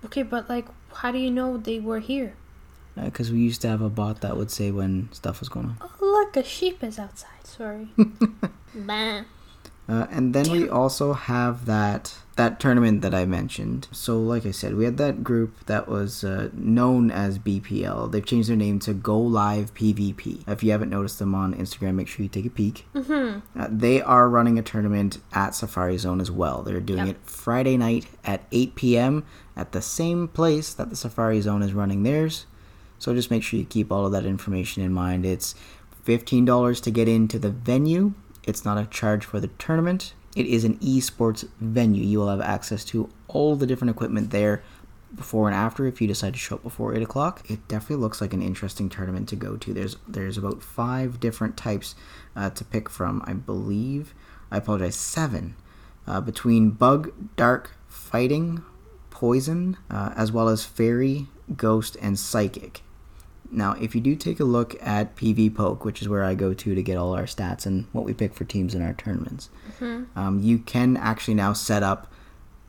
Okay, 0.05 0.23
but 0.23 0.47
like 0.49 0.67
how 0.93 1.11
do 1.11 1.17
you 1.17 1.29
know 1.29 1.57
they 1.57 1.79
were 1.79 1.99
here? 1.99 2.33
Uh, 2.97 3.05
because 3.05 3.29
we 3.31 3.39
used 3.39 3.61
to 3.61 3.67
have 3.67 3.81
a 3.81 3.89
bot 3.89 4.21
that 4.21 4.37
would 4.37 4.49
say 4.49 4.71
when 4.71 5.09
stuff 5.11 5.41
was 5.41 5.49
going 5.49 5.65
on. 5.65 5.77
Oh 5.81 5.91
look, 5.99 6.37
a 6.37 6.43
sheep 6.43 6.81
is 6.81 6.97
outside. 6.97 7.43
Sorry. 7.43 7.89
Uh, 9.89 10.05
and 10.11 10.33
then 10.35 10.51
we 10.51 10.67
also 10.67 11.13
have 11.13 11.65
that 11.65 12.15
that 12.35 12.59
tournament 12.59 13.01
that 13.01 13.15
I 13.15 13.25
mentioned. 13.25 13.87
So, 13.91 14.19
like 14.19 14.45
I 14.45 14.51
said, 14.51 14.75
we 14.75 14.85
had 14.85 14.97
that 14.97 15.23
group 15.23 15.65
that 15.65 15.87
was 15.87 16.23
uh, 16.23 16.49
known 16.53 17.09
as 17.09 17.39
BPL. 17.39 18.11
They've 18.11 18.23
changed 18.25 18.47
their 18.49 18.55
name 18.55 18.77
to 18.79 18.93
Go 18.93 19.17
Live 19.19 19.73
PvP. 19.73 20.47
If 20.47 20.61
you 20.61 20.71
haven't 20.71 20.91
noticed 20.91 21.17
them 21.17 21.33
on 21.33 21.55
Instagram, 21.55 21.95
make 21.95 22.07
sure 22.07 22.21
you 22.21 22.29
take 22.29 22.45
a 22.45 22.51
peek. 22.51 22.85
Mm-hmm. 22.93 23.59
Uh, 23.59 23.67
they 23.71 24.01
are 24.03 24.29
running 24.29 24.59
a 24.59 24.61
tournament 24.61 25.17
at 25.33 25.55
Safari 25.55 25.97
Zone 25.97 26.21
as 26.21 26.29
well. 26.29 26.61
They're 26.61 26.79
doing 26.79 27.07
Yep. 27.07 27.15
it 27.15 27.21
Friday 27.23 27.75
night 27.75 28.05
at 28.23 28.43
8 28.51 28.75
p.m. 28.75 29.25
at 29.55 29.71
the 29.71 29.81
same 29.81 30.27
place 30.27 30.73
that 30.75 30.91
the 30.91 30.95
Safari 30.95 31.41
Zone 31.41 31.63
is 31.63 31.73
running 31.73 32.03
theirs. 32.03 32.45
So 32.99 33.15
just 33.15 33.31
make 33.31 33.41
sure 33.41 33.59
you 33.59 33.65
keep 33.65 33.91
all 33.91 34.05
of 34.05 34.11
that 34.11 34.25
information 34.27 34.83
in 34.83 34.93
mind. 34.93 35.25
It's 35.25 35.55
$15 36.05 36.81
to 36.83 36.91
get 36.91 37.07
into 37.07 37.39
the 37.39 37.49
venue. 37.49 38.13
It's 38.47 38.65
not 38.65 38.77
a 38.77 38.85
charge 38.85 39.25
for 39.25 39.39
the 39.39 39.49
tournament. 39.59 40.13
It 40.35 40.45
is 40.45 40.63
an 40.63 40.77
esports 40.77 41.47
venue. 41.59 42.03
You 42.03 42.19
will 42.19 42.29
have 42.29 42.41
access 42.41 42.85
to 42.85 43.09
all 43.27 43.55
the 43.55 43.67
different 43.67 43.91
equipment 43.91 44.31
there 44.31 44.63
before 45.13 45.47
and 45.47 45.55
after 45.55 45.85
if 45.85 46.01
you 46.01 46.07
decide 46.07 46.33
to 46.33 46.39
show 46.39 46.55
up 46.55 46.63
before 46.63 46.95
8 46.95 47.01
o'clock. 47.01 47.49
It 47.49 47.67
definitely 47.67 47.97
looks 47.97 48.21
like 48.21 48.33
an 48.33 48.41
interesting 48.41 48.87
tournament 48.87 49.27
to 49.29 49.35
go 49.35 49.57
to. 49.57 49.73
There's 49.73 49.97
there's 50.07 50.37
about 50.37 50.63
five 50.63 51.19
different 51.19 51.57
types 51.57 51.95
uh, 52.35 52.49
to 52.51 52.63
pick 52.63 52.89
from, 52.89 53.21
I 53.25 53.33
believe. 53.33 54.13
I 54.49 54.57
apologize, 54.57 54.95
seven. 54.95 55.55
Uh, 56.05 56.21
between 56.21 56.69
bug, 56.69 57.11
dark, 57.35 57.71
fighting, 57.89 58.63
poison, 59.09 59.75
uh, 59.89 60.13
as 60.15 60.31
well 60.31 60.47
as 60.47 60.63
fairy, 60.63 61.27
ghost, 61.55 61.97
and 62.01 62.17
psychic. 62.17 62.81
Now, 63.51 63.73
if 63.79 63.95
you 63.95 64.01
do 64.01 64.15
take 64.15 64.39
a 64.39 64.43
look 64.43 64.75
at 64.81 65.15
PvPoke, 65.15 65.83
which 65.85 66.01
is 66.01 66.09
where 66.09 66.23
I 66.23 66.35
go 66.35 66.53
to 66.53 66.75
to 66.75 66.81
get 66.83 66.97
all 66.97 67.13
our 67.13 67.23
stats 67.23 67.65
and 67.65 67.85
what 67.93 68.03
we 68.05 68.13
pick 68.13 68.33
for 68.33 68.43
teams 68.43 68.75
in 68.75 68.81
our 68.81 68.93
tournaments, 68.93 69.49
um, 70.15 70.39
you 70.41 70.59
can 70.59 70.97
actually 70.97 71.33
now 71.35 71.53
set 71.53 71.83
up 71.83 72.11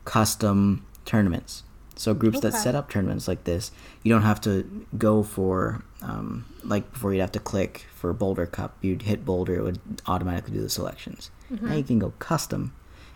custom 0.05 0.85
tournaments. 1.05 1.63
So 1.95 2.13
groups 2.13 2.39
that 2.39 2.53
set 2.53 2.75
up 2.75 2.89
tournaments 2.89 3.27
like 3.27 3.43
this, 3.43 3.71
you 4.03 4.13
don't 4.13 4.21
have 4.21 4.39
to 4.41 4.85
go 4.97 5.21
for 5.21 5.83
um, 6.01 6.45
like 6.63 6.89
before 6.93 7.13
you'd 7.13 7.19
have 7.19 7.31
to 7.33 7.39
click 7.41 7.87
for 7.93 8.13
Boulder 8.13 8.45
Cup. 8.45 8.77
You'd 8.81 9.01
hit 9.01 9.25
Boulder, 9.25 9.55
it 9.55 9.63
would 9.63 9.79
automatically 10.05 10.53
do 10.53 10.61
the 10.61 10.69
selections. 10.69 11.29
Now 11.49 11.73
you 11.75 11.83
can 11.83 11.99
go 11.99 12.13
custom 12.19 12.73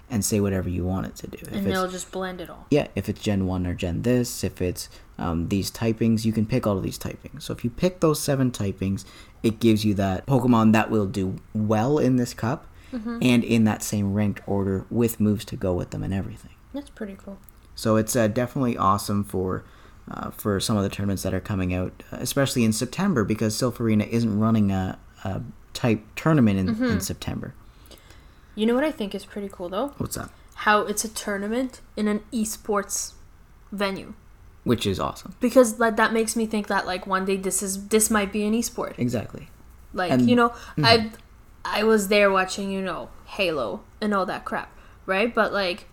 and 0.10 0.24
say 0.24 0.39
whatever 0.39 0.70
you 0.70 0.84
want 0.86 1.08
it 1.08 1.16
to 1.18 1.28
do. 1.28 1.38
If 1.42 1.54
And 1.54 1.66
they'll 1.68 1.89
just 1.89 2.12
blend 2.12 2.39
it 2.42 2.50
all. 2.50 2.68
yeah, 2.70 2.88
if 2.96 3.10
it's 3.10 3.22
Gen 3.22 3.46
1 3.48 3.66
or 3.66 3.74
Gen 3.74 4.02
this, 4.04 4.44
if 4.44 4.62
it's 4.62 4.89
um, 5.18 5.50
these 5.50 5.72
typings, 5.72 6.24
you 6.26 6.32
can 6.34 6.46
pick 6.46 6.68
all 6.68 6.78
of 6.78 6.84
these 6.84 7.00
typings. 7.00 7.44
So 7.44 7.54
if 7.54 7.63
you 7.63 7.70
pick 7.70 8.00
those 8.00 8.20
seven 8.22 8.52
typings, 8.52 9.06
it 9.42 9.60
gives 9.60 9.84
you 9.86 9.94
that 9.96 10.26
Pokemon 10.28 10.72
that 10.74 10.89
will 10.92 11.06
do 11.08 11.38
well 11.54 11.98
in 11.98 12.18
this 12.18 12.34
cup 12.34 12.68
and 12.94 13.44
in 13.44 13.63
that 13.63 13.82
same 13.82 14.13
ranked 14.13 14.42
order 14.46 14.86
with 14.92 15.20
moves 15.20 15.46
to 15.46 15.56
go 15.56 15.74
with 15.74 15.89
them 15.89 16.04
and 16.04 16.13
everything. 16.13 16.52
That's 16.76 16.92
pretty 16.92 17.16
cool. 17.18 17.39
So 17.74 17.96
it's 17.96 18.16
uh, 18.16 18.28
definitely 18.28 18.78
awesome 18.78 19.24
for 19.24 19.63
uh, 20.12 20.30
for 20.30 20.60
some 20.60 20.78
of 20.78 20.84
the 20.84 20.89
tournaments 20.89 21.24
that 21.24 21.34
are 21.34 21.39
coming 21.39 21.74
out, 21.74 22.04
especially 22.12 22.63
in 22.63 22.72
September 22.74 23.24
because 23.24 23.56
Silph 23.56 23.80
Arena 23.80 24.04
isn't 24.04 24.38
running 24.39 24.70
a, 24.72 25.00
a 25.24 25.42
type 25.74 26.04
tournament 26.16 26.60
in, 26.60 26.84
in 26.84 27.00
September. 27.02 27.56
You 28.56 28.66
know 28.66 28.76
what 28.76 28.84
I 28.84 28.92
think 28.92 29.16
is 29.16 29.26
pretty 29.26 29.50
cool 29.52 29.70
though? 29.70 29.94
What's 29.98 30.16
that? 30.16 30.30
How 30.56 30.82
it's 30.82 31.04
a 31.04 31.10
tournament 31.10 31.82
in 31.98 32.08
an 32.08 32.22
esports 32.32 33.13
venue. 33.72 34.13
Which 34.63 34.86
is 34.86 35.00
awesome. 35.00 35.36
Because 35.39 35.80
like 35.80 35.98
that 35.98 36.13
makes 36.13 36.36
me 36.36 36.46
think 36.46 36.68
that 36.68 36.86
like 36.86 37.06
one 37.06 37.26
day 37.26 37.36
this 37.38 37.62
is 37.62 37.88
this 37.88 38.10
might 38.10 38.32
be 38.32 38.46
an 38.46 38.54
esport. 38.54 38.98
Exactly. 38.98 39.50
Like 39.94 40.12
And- 40.12 40.30
you 40.30 40.36
know, 40.36 40.50
mm-hmm. 40.50 40.86
I 40.86 41.12
I 41.66 41.84
was 41.84 42.08
there 42.10 42.30
watching 42.32 42.72
you 42.72 42.82
know 42.82 43.10
Halo 43.26 43.82
and 44.00 44.13
all 44.13 44.26
that 44.28 44.46
crap, 44.46 44.72
right? 45.06 45.34
But 45.34 45.52
like 45.52 45.88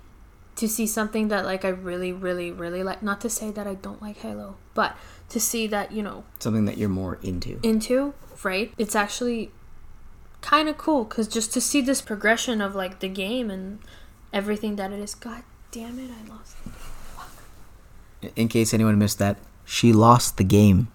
to 0.57 0.69
see 0.69 0.87
something 0.87 1.29
that 1.29 1.45
like 1.45 1.65
I 1.65 1.69
really 1.71 2.13
really 2.13 2.53
really 2.53 2.83
like. 2.83 3.03
Not 3.03 3.21
to 3.23 3.31
say 3.31 3.51
that 3.51 3.67
I 3.67 3.75
don't 3.75 4.01
like 4.03 4.19
Halo, 4.19 4.57
but 4.75 4.97
to 5.31 5.41
see 5.41 5.67
that 5.69 5.91
you 5.93 6.03
know 6.03 6.25
Something 6.39 6.65
that 6.67 6.77
you're 6.77 6.89
more 6.89 7.19
into. 7.23 7.59
into 7.63 8.15
right, 8.45 8.73
it's 8.79 8.95
actually 8.95 9.51
kind 10.41 10.69
of 10.69 10.79
cool 10.79 11.05
because 11.05 11.29
just 11.29 11.53
to 11.55 11.61
see 11.61 11.81
this 11.81 12.01
progression 12.01 12.61
of 12.61 12.75
like 12.75 13.01
the 13.01 13.09
game 13.09 13.51
and 13.51 13.79
everything 14.33 14.77
that 14.77 14.93
it 14.93 15.01
is. 15.01 15.15
God 15.15 15.43
damn 15.71 15.99
it, 15.99 16.11
I 16.11 16.29
lost. 16.29 16.57
In 18.37 18.49
case 18.49 18.75
anyone 18.75 18.99
missed 18.99 19.19
that, 19.19 19.39
she 19.65 19.93
lost 19.93 20.37
the 20.37 20.45
game. 20.45 20.89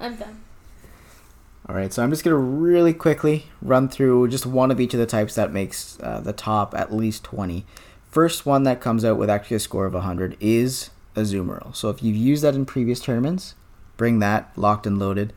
I'm 0.00 0.16
done. 0.16 0.40
All 1.66 1.74
right, 1.74 1.92
so 1.92 2.02
I'm 2.02 2.10
just 2.10 2.24
gonna 2.24 2.36
really 2.36 2.92
quickly 2.92 3.46
run 3.62 3.88
through 3.88 4.28
just 4.28 4.44
one 4.44 4.70
of 4.70 4.80
each 4.80 4.92
of 4.92 5.00
the 5.00 5.06
types 5.06 5.34
that 5.34 5.50
makes 5.50 5.98
uh, 6.02 6.20
the 6.20 6.34
top 6.34 6.74
at 6.74 6.92
least 6.92 7.24
20. 7.24 7.64
First 8.10 8.44
one 8.44 8.64
that 8.64 8.80
comes 8.80 9.04
out 9.04 9.16
with 9.16 9.30
actually 9.30 9.56
a 9.56 9.60
score 9.60 9.86
of 9.86 9.94
100 9.94 10.36
is 10.40 10.90
Azumarill. 11.16 11.74
So 11.74 11.88
if 11.88 12.02
you've 12.02 12.16
used 12.16 12.44
that 12.44 12.54
in 12.54 12.66
previous 12.66 13.00
tournaments, 13.00 13.54
bring 13.96 14.18
that 14.20 14.52
locked 14.56 14.86
and 14.86 14.98
loaded. 14.98 15.32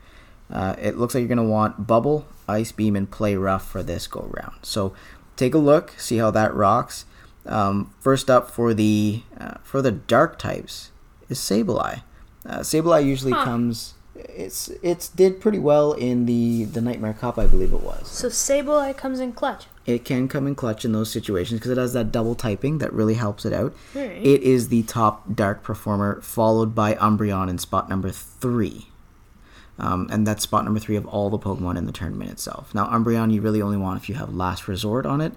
Uh, 0.51 0.75
it 0.81 0.97
looks 0.97 1.13
like 1.13 1.21
you're 1.21 1.27
gonna 1.29 1.43
want 1.43 1.87
Bubble, 1.87 2.25
Ice 2.47 2.71
Beam, 2.71 2.95
and 2.95 3.09
Play 3.09 3.35
Rough 3.35 3.67
for 3.69 3.83
this 3.83 4.07
go 4.07 4.29
round. 4.31 4.55
So 4.63 4.93
take 5.35 5.53
a 5.53 5.57
look, 5.59 5.91
see 5.97 6.17
how 6.17 6.31
that 6.31 6.53
rocks. 6.53 7.05
Um, 7.45 7.93
first 7.99 8.29
up 8.29 8.49
for 8.51 8.73
the 8.73 9.23
uh, 9.39 9.55
for 9.63 9.81
the 9.81 9.91
dark 9.91 10.37
types 10.39 10.91
is 11.29 11.39
Sableye. 11.39 12.01
Uh, 12.45 12.59
Sableye 12.59 13.05
usually 13.05 13.31
Huh. 13.33 13.43
comes. 13.43 13.93
It's 14.15 14.69
it's 14.81 15.09
did 15.09 15.39
pretty 15.39 15.59
well 15.59 15.93
in 15.93 16.25
the 16.25 16.63
the 16.65 16.81
Nightmare 16.81 17.13
Cup, 17.13 17.37
I 17.37 17.45
believe 17.45 17.71
it 17.73 17.83
was. 17.83 18.07
So 18.09 18.27
Sableye 18.29 18.95
comes 18.97 19.19
in 19.19 19.33
clutch. 19.33 19.65
It 19.87 20.03
can 20.03 20.27
come 20.27 20.45
in 20.45 20.53
clutch 20.53 20.83
in 20.83 20.91
those 20.91 21.09
situations 21.09 21.59
because 21.59 21.71
it 21.71 21.77
has 21.77 21.93
that 21.93 22.11
double 22.11 22.35
typing 22.35 22.79
that 22.79 22.91
really 22.91 23.13
helps 23.13 23.45
it 23.45 23.53
out. 23.53 23.73
Alright. 23.95 24.17
It 24.17 24.43
is 24.43 24.67
the 24.67 24.83
top 24.83 25.33
dark 25.33 25.63
performer, 25.63 26.21
followed 26.21 26.75
by 26.75 26.95
Umbreon 26.95 27.49
in 27.49 27.57
spot 27.57 27.89
number 27.89 28.11
three. 28.11 28.89
Um, 29.79 30.09
and 30.11 30.27
that's 30.27 30.43
spot 30.43 30.65
number 30.65 30.79
three 30.79 30.97
of 30.97 31.05
all 31.05 31.29
the 31.29 31.39
Pokemon 31.39 31.77
in 31.77 31.85
the 31.85 31.91
tournament 31.91 32.31
itself. 32.31 32.75
Now, 32.75 32.87
Umbreon, 32.87 33.31
you 33.31 33.41
really 33.41 33.61
only 33.61 33.77
want 33.77 34.01
if 34.01 34.09
you 34.09 34.15
have 34.15 34.33
Last 34.33 34.67
Resort 34.67 35.05
on 35.05 35.21
it. 35.21 35.33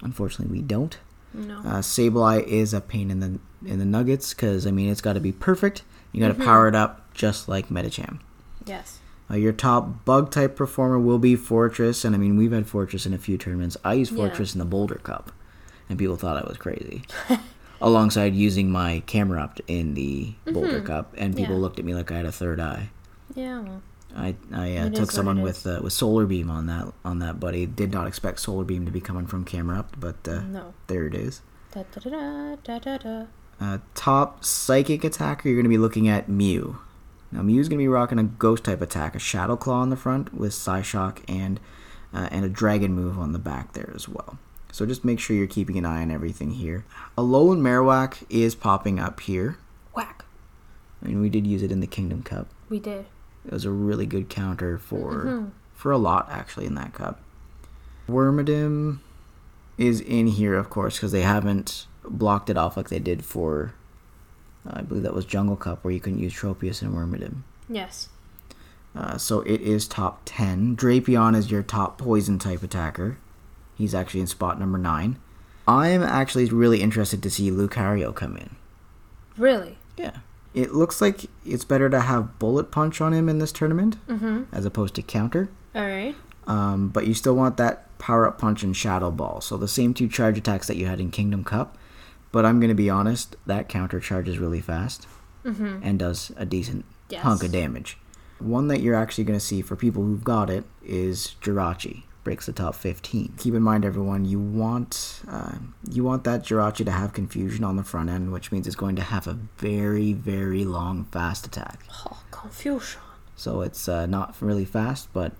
Unfortunately, 0.00 0.58
we 0.58 0.62
don't. 0.62 0.96
No. 1.34 1.58
Uh, 1.58 1.82
Sableye 1.82 2.44
is 2.44 2.72
a 2.72 2.80
pain 2.80 3.10
in 3.10 3.20
the 3.20 3.38
in 3.66 3.78
the 3.78 3.84
nuggets 3.84 4.32
because 4.32 4.66
I 4.66 4.70
mean 4.70 4.88
it's 4.88 5.00
got 5.00 5.14
to 5.14 5.20
be 5.20 5.32
perfect. 5.32 5.82
You 6.12 6.20
got 6.20 6.28
to 6.28 6.44
power 6.44 6.68
it 6.68 6.74
up 6.74 7.12
just 7.12 7.48
like 7.48 7.68
Medicham. 7.68 8.20
Yes. 8.64 8.98
Uh, 9.30 9.36
your 9.36 9.52
top 9.52 10.04
bug 10.04 10.30
type 10.30 10.56
performer 10.56 10.98
will 10.98 11.18
be 11.18 11.36
Forretress, 11.36 12.04
and 12.04 12.14
I 12.14 12.18
mean 12.18 12.36
we've 12.36 12.52
had 12.52 12.64
Forretress 12.66 13.04
in 13.06 13.12
a 13.12 13.18
few 13.18 13.36
tournaments. 13.38 13.76
I 13.84 13.94
used 13.94 14.12
Yeah. 14.12 14.18
Forretress 14.28 14.54
in 14.54 14.58
the 14.58 14.64
Boulder 14.64 14.96
Cup, 15.02 15.32
and 15.88 15.98
people 15.98 16.16
thought 16.16 16.42
I 16.42 16.46
was 16.48 16.56
crazy. 16.56 17.02
Alongside 17.80 18.34
using 18.34 18.70
my 18.70 19.02
Camerupt 19.06 19.60
in 19.68 19.94
the 19.94 20.32
Boulder 20.46 20.80
Cup, 20.80 21.14
and 21.16 21.36
people 21.36 21.52
Mm-hmm. 21.52 21.52
Yeah. 21.54 21.58
looked 21.60 21.78
at 21.78 21.84
me 21.84 21.94
like 21.94 22.10
I 22.10 22.16
had 22.16 22.26
a 22.26 22.32
third 22.32 22.58
eye. 22.58 22.90
Yeah. 23.34 23.60
Well, 23.60 23.82
I 24.16 24.34
I 24.52 24.76
uh, 24.76 24.88
took 24.90 25.10
someone 25.12 25.42
with 25.42 25.64
uh, 25.66 25.80
with 25.82 25.92
solar 25.92 26.24
beam 26.26 26.50
on 26.50 26.66
that 26.66 26.92
on 27.04 27.18
that 27.20 27.38
buddy. 27.38 27.66
Did 27.66 27.92
not 27.92 28.06
expect 28.08 28.40
solar 28.40 28.64
beam 28.64 28.84
to 28.86 28.90
be 28.90 29.00
coming 29.00 29.26
from 29.26 29.44
Camerupt, 29.44 30.00
but 30.00 30.26
uh, 30.26 30.40
no. 30.40 30.74
there 30.88 31.06
it 31.06 31.14
is. 31.14 31.42
Da 31.72 31.84
da 31.94 32.10
da 32.10 32.56
da 32.64 32.78
da 32.78 32.96
da. 32.98 33.24
Uh, 33.60 33.78
top 33.94 34.44
psychic 34.44 35.04
attacker, 35.04 35.48
you're 35.48 35.56
going 35.56 35.64
to 35.64 35.68
be 35.68 35.78
looking 35.78 36.08
at 36.08 36.28
Mew. 36.28 36.78
Now 37.30 37.42
Mew's 37.42 37.68
going 37.68 37.78
to 37.78 37.82
be 37.82 37.88
rocking 37.88 38.18
a 38.18 38.24
ghost 38.24 38.64
type 38.64 38.80
attack, 38.80 39.14
a 39.14 39.18
Shadow 39.18 39.56
Claw 39.56 39.80
on 39.80 39.90
the 39.90 39.96
front 39.96 40.32
with 40.34 40.52
Psyshock 40.52 41.18
and 41.28 41.60
uh, 42.14 42.28
and 42.30 42.44
a 42.44 42.48
Dragon 42.48 42.94
move 42.94 43.18
on 43.18 43.32
the 43.32 43.38
back 43.38 43.72
there 43.74 43.92
as 43.94 44.08
well. 44.08 44.38
So 44.72 44.86
just 44.86 45.04
make 45.04 45.18
sure 45.20 45.36
you're 45.36 45.46
keeping 45.46 45.76
an 45.76 45.84
eye 45.86 46.02
on 46.02 46.10
everything 46.10 46.52
here. 46.52 46.84
Alolan 47.18 47.60
Marowak 47.60 48.24
is 48.30 48.54
popping 48.54 48.98
up 48.98 49.20
here. 49.20 49.58
Whack. 49.94 50.24
I 51.02 51.08
mean, 51.08 51.20
we 51.20 51.28
did 51.28 51.46
use 51.46 51.62
it 51.62 51.70
in 51.72 51.80
the 51.80 51.86
Kingdom 51.86 52.22
Cup. 52.22 52.48
We 52.68 52.78
did. 52.80 53.06
It 53.46 53.52
was 53.52 53.64
a 53.64 53.70
really 53.70 54.06
good 54.06 54.28
counter 54.28 54.78
for 54.78 55.24
Mhm. 55.24 55.50
for 55.74 55.90
a 55.92 55.98
lot 55.98 56.28
actually 56.30 56.66
in 56.66 56.74
that 56.76 56.92
cup. 56.94 57.20
Wormadam 58.08 58.98
is 59.76 60.00
in 60.00 60.26
here, 60.28 60.54
of 60.54 60.70
course, 60.70 60.96
because 60.96 61.12
they 61.12 61.22
haven't 61.22 61.86
blocked 62.04 62.48
it 62.50 62.56
off 62.56 62.76
like 62.76 62.88
they 62.88 62.98
did 62.98 63.24
for. 63.24 63.74
I 64.70 64.82
believe 64.82 65.02
that 65.04 65.14
was 65.14 65.24
Jungle 65.24 65.56
Cup 65.56 65.82
where 65.84 65.92
you 65.92 66.00
couldn't 66.00 66.18
use 66.20 66.32
Tropius 66.34 66.82
and 66.82 66.92
Wormadam. 66.94 67.42
Yes. 67.68 68.08
Uh, 68.94 69.16
so 69.18 69.40
it 69.42 69.60
is 69.60 69.86
top 69.86 70.22
10. 70.24 70.76
Drapion 70.76 71.36
is 71.36 71.50
your 71.50 71.62
top 71.62 71.98
poison 71.98 72.38
type 72.38 72.62
attacker. 72.62 73.18
He's 73.76 73.94
actually 73.94 74.20
in 74.20 74.26
spot 74.26 74.58
number 74.58 74.78
9. 74.78 75.16
I'm 75.66 76.02
actually 76.02 76.46
really 76.46 76.80
interested 76.82 77.22
to 77.22 77.30
see 77.30 77.50
Lucario 77.50 78.14
come 78.14 78.36
in. 78.36 78.56
Really. 79.36 79.78
Yeah. 79.96 80.18
It 80.54 80.72
looks 80.72 81.00
like 81.00 81.26
it's 81.44 81.64
better 81.64 81.88
to 81.90 82.00
have 82.00 82.38
Bullet 82.38 82.70
Punch 82.70 83.00
on 83.00 83.12
him 83.12 83.28
in 83.28 83.38
this 83.38 83.52
tournament 83.52 83.96
Mm-hmm. 84.08 84.44
as 84.52 84.64
opposed 84.64 84.94
to 84.96 85.02
Counter. 85.02 85.48
All 85.74 85.82
right. 85.86 86.16
Um, 86.46 86.88
but 86.88 87.06
you 87.06 87.14
still 87.14 87.36
want 87.36 87.56
that 87.58 87.96
Power 87.98 88.26
Up 88.26 88.38
Punch 88.38 88.62
and 88.62 88.76
Shadow 88.76 89.10
Ball. 89.10 89.40
So 89.42 89.56
the 89.56 89.68
same 89.68 89.92
two 89.94 90.08
charge 90.08 90.38
attacks 90.38 90.66
that 90.66 90.76
you 90.76 90.86
had 90.86 90.98
in 91.00 91.10
Kingdom 91.10 91.44
Cup. 91.44 91.76
But 92.32 92.44
I'm 92.44 92.60
going 92.60 92.68
to 92.68 92.74
be 92.74 92.90
honest, 92.90 93.36
that 93.46 93.68
counter 93.68 94.00
charges 94.00 94.38
really 94.38 94.60
fast 94.60 95.06
Mm-hmm. 95.44 95.78
and 95.82 95.98
does 95.98 96.32
a 96.36 96.44
decent 96.44 96.84
Yes. 97.08 97.22
hunk 97.22 97.42
of 97.42 97.52
damage. 97.52 97.96
One 98.38 98.68
that 98.68 98.80
you're 98.82 98.94
actually 98.94 99.24
going 99.24 99.38
to 99.38 99.44
see 99.44 99.62
for 99.62 99.76
people 99.76 100.02
who've 100.02 100.22
got 100.24 100.50
it 100.50 100.64
is 100.84 101.36
Jirachi. 101.40 102.02
Breaks 102.22 102.44
the 102.44 102.52
top 102.52 102.74
15. 102.74 103.34
Keep 103.38 103.54
in 103.54 103.62
mind, 103.62 103.84
everyone, 103.86 104.26
you 104.26 104.38
want 104.38 105.22
uh, 105.26 105.54
you 105.90 106.04
want 106.04 106.24
that 106.24 106.42
Jirachi 106.44 106.84
to 106.84 106.90
have 106.90 107.14
confusion 107.14 107.64
on 107.64 107.76
the 107.76 107.82
front 107.84 108.10
end, 108.10 108.32
which 108.32 108.52
means 108.52 108.66
it's 108.66 108.76
going 108.76 108.96
to 108.96 109.02
have 109.02 109.26
a 109.26 109.38
very, 109.56 110.12
very 110.12 110.64
long 110.66 111.04
fast 111.06 111.46
attack. 111.46 111.80
Oh, 112.04 112.22
confusion. 112.30 113.00
So 113.36 113.62
it's 113.62 113.88
uh, 113.88 114.04
not 114.04 114.34
really 114.40 114.66
fast, 114.66 115.08
but 115.14 115.32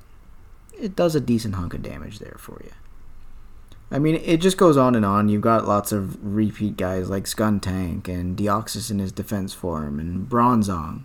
it 0.81 0.97
does 0.97 1.15
a 1.15 1.21
decent 1.21 1.57
hunk 1.57 1.75
of 1.75 1.83
damage 1.83 2.19
there 2.21 2.37
for 2.39 2.63
you. 2.65 2.71
I 3.91 3.99
mean, 3.99 4.17
it 4.17 4.39
just 4.43 4.59
goes 4.59 4.77
on 4.77 4.95
and 4.95 5.05
on. 5.05 5.29
You've 5.29 5.41
got 5.43 5.67
lots 5.67 5.93
of 5.93 6.19
repeat 6.23 6.77
guys 6.77 7.09
like 7.09 7.25
Skuntank 7.25 8.07
and 8.07 8.37
Deoxys 8.37 8.91
in 8.91 8.99
his 8.99 9.13
defense 9.13 9.55
form 9.55 9.99
and 9.99 10.29
Bronzong. 10.29 11.05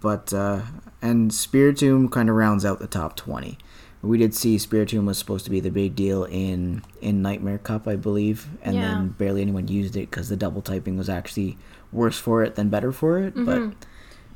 But, 0.00 0.32
uh, 0.32 0.62
and 1.02 1.30
Spiritomb 1.30 2.10
kind 2.10 2.30
of 2.30 2.36
rounds 2.36 2.64
out 2.64 2.78
the 2.78 2.86
top 2.86 3.16
20. 3.16 3.58
We 4.00 4.16
did 4.16 4.32
see 4.34 4.56
Spiritomb 4.56 5.04
was 5.06 5.18
supposed 5.18 5.44
to 5.46 5.50
be 5.50 5.60
the 5.60 5.70
big 5.72 5.96
deal 5.96 6.24
in, 6.24 6.82
in 7.02 7.20
Nightmare 7.20 7.58
Cup, 7.58 7.86
I 7.88 7.96
believe, 7.96 8.46
and 8.62 8.76
Yeah. 8.76 8.82
then 8.82 9.08
barely 9.18 9.42
anyone 9.42 9.66
used 9.68 9.96
it 9.96 10.08
because 10.10 10.28
the 10.28 10.36
double 10.36 10.62
typing 10.62 10.96
was 10.96 11.08
actually 11.08 11.58
worse 11.92 12.18
for 12.18 12.42
it 12.44 12.54
than 12.54 12.68
better 12.68 12.92
for 12.92 13.18
it. 13.18 13.34
But 13.34 13.72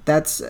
that's 0.05 0.43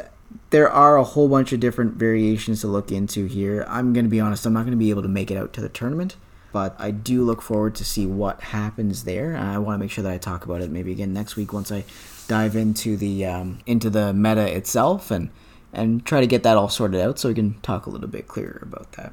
there 0.49 0.71
are 0.71 0.97
a 0.97 1.05
whole 1.05 1.29
bunch 1.29 1.53
of 1.53 1.61
different 1.61 1.95
variations 1.97 2.63
to 2.63 2.69
look 2.69 2.91
into 2.91 3.27
here. 3.27 3.67
I'm 3.69 3.93
going 3.93 4.07
to 4.07 4.11
be 4.11 4.19
honest, 4.21 4.47
I'm 4.47 4.55
not 4.55 4.61
going 4.63 4.71
to 4.73 4.77
be 4.79 4.89
able 4.91 5.03
to 5.03 5.09
make 5.09 5.31
it 5.31 5.37
out 5.37 5.53
to 5.53 5.61
the 5.61 5.69
tournament, 5.69 6.17
but 6.53 6.77
I 6.79 6.91
do 6.91 7.25
look 7.25 7.43
forward 7.43 7.75
to 7.77 7.85
see 7.85 8.07
what 8.07 8.41
happens 8.41 9.05
there. 9.05 9.37
I 9.37 9.59
want 9.59 9.75
to 9.75 9.79
make 9.79 9.91
sure 9.91 10.05
that 10.05 10.13
I 10.13 10.19
talk 10.19 10.45
about 10.45 10.61
it 10.61 10.71
maybe 10.71 10.93
again 10.93 11.13
next 11.13 11.37
week 11.37 11.53
once 11.53 11.73
I 11.73 11.85
dive 12.29 12.55
into 12.57 12.97
the 12.97 13.27
um, 13.27 13.59
into 13.67 13.91
the 13.91 14.13
meta 14.13 14.55
itself 14.55 15.11
and 15.11 15.31
and 15.73 16.05
try 16.05 16.21
to 16.21 16.27
get 16.27 16.43
that 16.43 16.57
all 16.57 16.69
sorted 16.69 17.01
out 17.01 17.19
so 17.19 17.29
we 17.29 17.35
can 17.35 17.59
talk 17.61 17.87
a 17.87 17.91
little 17.91 18.09
bit 18.09 18.29
clearer 18.29 18.61
about 18.63 18.93
that. 18.93 19.13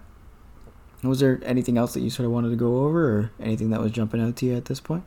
Was 1.01 1.21
there 1.21 1.39
anything 1.43 1.77
else 1.77 1.93
that 1.93 2.01
you 2.01 2.09
sort 2.09 2.25
of 2.25 2.33
wanted 2.33 2.49
to 2.49 2.57
go 2.57 2.83
over 2.83 3.17
or 3.17 3.31
anything 3.39 3.69
that 3.69 3.79
was 3.79 3.93
jumping 3.93 4.21
out 4.21 4.35
to 4.37 4.45
you 4.45 4.55
at 4.55 4.65
this 4.65 4.81
point? 4.81 5.05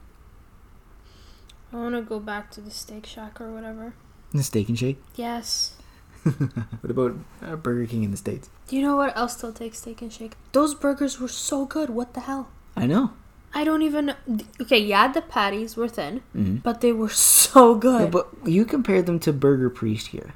I 1.72 1.76
want 1.76 1.94
to 1.94 2.02
go 2.02 2.18
back 2.18 2.50
to 2.52 2.60
the 2.60 2.70
Steak 2.70 3.04
Shack 3.04 3.40
or 3.40 3.50
whatever. 3.50 3.94
The 4.32 4.42
steak 4.42 4.68
and 4.70 4.78
shake? 4.78 5.02
Yes. 5.14 5.76
What 6.82 6.90
about 6.90 7.16
uh, 7.42 7.56
Burger 7.56 7.86
King 7.86 8.04
in 8.04 8.10
the 8.10 8.16
States? 8.16 8.48
Do 8.68 8.76
you 8.76 8.82
know 8.82 8.96
what 8.96 9.16
else 9.16 9.36
still 9.36 9.52
takes 9.52 9.78
Steak 9.78 10.02
and 10.02 10.12
Shake? 10.12 10.32
Those 10.52 10.74
burgers 10.74 11.18
were 11.20 11.28
so 11.28 11.64
good. 11.66 11.90
What 11.90 12.14
the 12.14 12.20
hell? 12.20 12.48
I 12.76 12.86
know. 12.86 13.10
I 13.54 13.64
don't 13.64 13.82
even. 13.82 14.14
Okay, 14.60 14.78
yeah, 14.78 15.08
the 15.12 15.20
patties 15.22 15.76
were 15.76 15.88
thin, 15.88 16.22
hmm 16.32 16.56
but 16.56 16.80
they 16.80 16.92
were 16.92 17.08
so 17.42 17.74
good. 17.74 18.00
Yeah, 18.02 18.06
but 18.08 18.28
you 18.46 18.64
compared 18.64 19.06
them 19.06 19.18
to 19.20 19.32
Burger 19.32 19.68
Priest 19.70 20.08
here. 20.08 20.34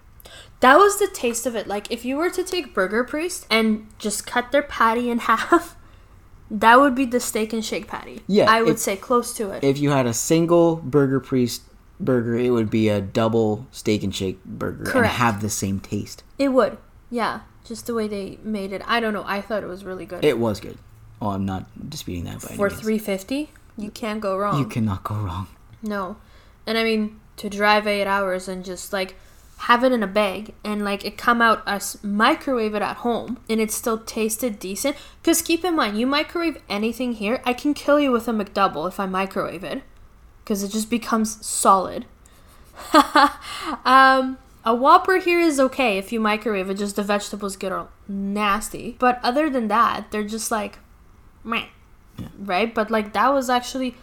that 0.60 0.76
was 0.76 0.98
the 0.98 1.06
taste 1.08 1.46
of 1.46 1.54
it. 1.56 1.66
Like, 1.66 1.90
if 1.90 2.04
you 2.04 2.16
were 2.16 2.30
to 2.30 2.42
take 2.44 2.74
Burger 2.74 3.04
Priest 3.04 3.46
and 3.50 3.86
just 3.98 4.26
cut 4.26 4.52
their 4.52 4.62
patty 4.62 5.08
in 5.10 5.18
half, 5.30 5.76
that 6.50 6.78
would 6.78 6.94
be 6.94 7.04
the 7.06 7.20
Steak 7.20 7.52
and 7.52 7.64
Shake 7.64 7.86
patty. 7.88 8.20
Yeah, 8.26 8.50
I 8.50 8.62
would 8.62 8.74
if- 8.76 8.78
say 8.80 8.96
close 8.96 9.32
to 9.34 9.50
it. 9.50 9.64
If 9.64 9.78
you 9.78 9.90
had 9.90 10.06
a 10.06 10.12
single 10.14 10.76
Burger 10.76 11.20
Priest 11.20 11.62
burger, 12.00 12.36
it 12.36 12.50
would 12.50 12.70
be 12.70 12.88
a 12.88 13.00
double 13.00 13.66
steak 13.70 14.02
and 14.02 14.14
shake 14.14 14.44
burger 14.44 14.90
and 14.96 15.06
have 15.06 15.40
the 15.40 15.50
same 15.50 15.80
taste. 15.80 16.22
it 16.38 16.48
would. 16.48 16.78
Yeah, 17.10 17.40
just 17.64 17.86
the 17.86 17.94
way 17.94 18.08
they 18.08 18.38
made 18.42 18.72
it. 18.72 18.82
I 18.86 18.98
don't 19.00 19.12
know. 19.14 19.24
I 19.26 19.40
thought 19.40 19.62
it 19.62 19.68
was 19.68 19.84
really 19.84 20.06
good. 20.06 20.24
It 20.24 20.38
was 20.38 20.58
good. 20.60 20.78
Oh, 21.22 21.28
I'm 21.28 21.46
not 21.46 21.88
disputing 21.88 22.24
that 22.24 22.42
by 22.42 22.48
For 22.56 22.68
three 22.68 22.98
fifty, 22.98 23.50
you 23.76 23.90
can't 23.90 24.20
go 24.20 24.36
wrong. 24.36 24.58
You 24.58 24.66
cannot 24.66 25.04
go 25.04 25.14
wrong. 25.14 25.46
No. 25.82 26.16
And 26.66 26.76
I 26.76 26.82
mean, 26.84 27.20
to 27.36 27.48
drive 27.48 27.86
eight 27.86 28.06
hours 28.06 28.48
and 28.48 28.64
just 28.64 28.92
like 28.92 29.14
have 29.58 29.82
it 29.84 29.92
in 29.92 30.02
a 30.02 30.06
bag 30.06 30.52
and 30.64 30.84
like 30.84 31.04
it 31.04 31.16
come 31.16 31.40
out 31.40 31.62
as 31.66 32.02
microwave 32.02 32.74
it 32.74 32.82
at 32.82 32.96
home 32.98 33.38
and 33.48 33.60
it 33.60 33.70
still 33.70 33.98
tasted 33.98 34.58
decent. 34.58 34.96
Because 35.22 35.40
keep 35.40 35.64
in 35.64 35.74
mind, 35.76 35.98
you 35.98 36.06
microwave 36.06 36.58
anything 36.68 37.14
here, 37.14 37.40
I 37.44 37.52
can 37.54 37.72
kill 37.72 37.98
you 38.00 38.10
with 38.12 38.28
a 38.28 38.32
McDouble 38.32 38.86
if 38.88 38.98
I 39.00 39.06
microwave 39.06 39.64
it. 39.64 39.82
Because 40.46 40.62
it 40.62 40.68
just 40.70 40.88
becomes 40.88 41.44
solid. 41.44 42.06
um, 43.84 44.38
a 44.64 44.74
Whopper 44.74 45.16
here 45.18 45.40
is 45.40 45.58
okay 45.58 45.98
if 45.98 46.12
you 46.12 46.20
microwave 46.20 46.70
it, 46.70 46.74
just 46.74 46.94
the 46.94 47.02
vegetables 47.02 47.56
get 47.56 47.72
all 47.72 47.88
nasty. 48.06 48.94
But 49.00 49.18
other 49.24 49.50
than 49.50 49.66
that, 49.68 50.12
they're 50.12 50.22
just 50.22 50.52
like, 50.52 50.78
meh. 51.42 51.66
Yeah. 52.16 52.28
Right? 52.38 52.72
But 52.72 52.90
like 52.92 53.12
that 53.12 53.34
was 53.34 53.50
actually 53.50 53.96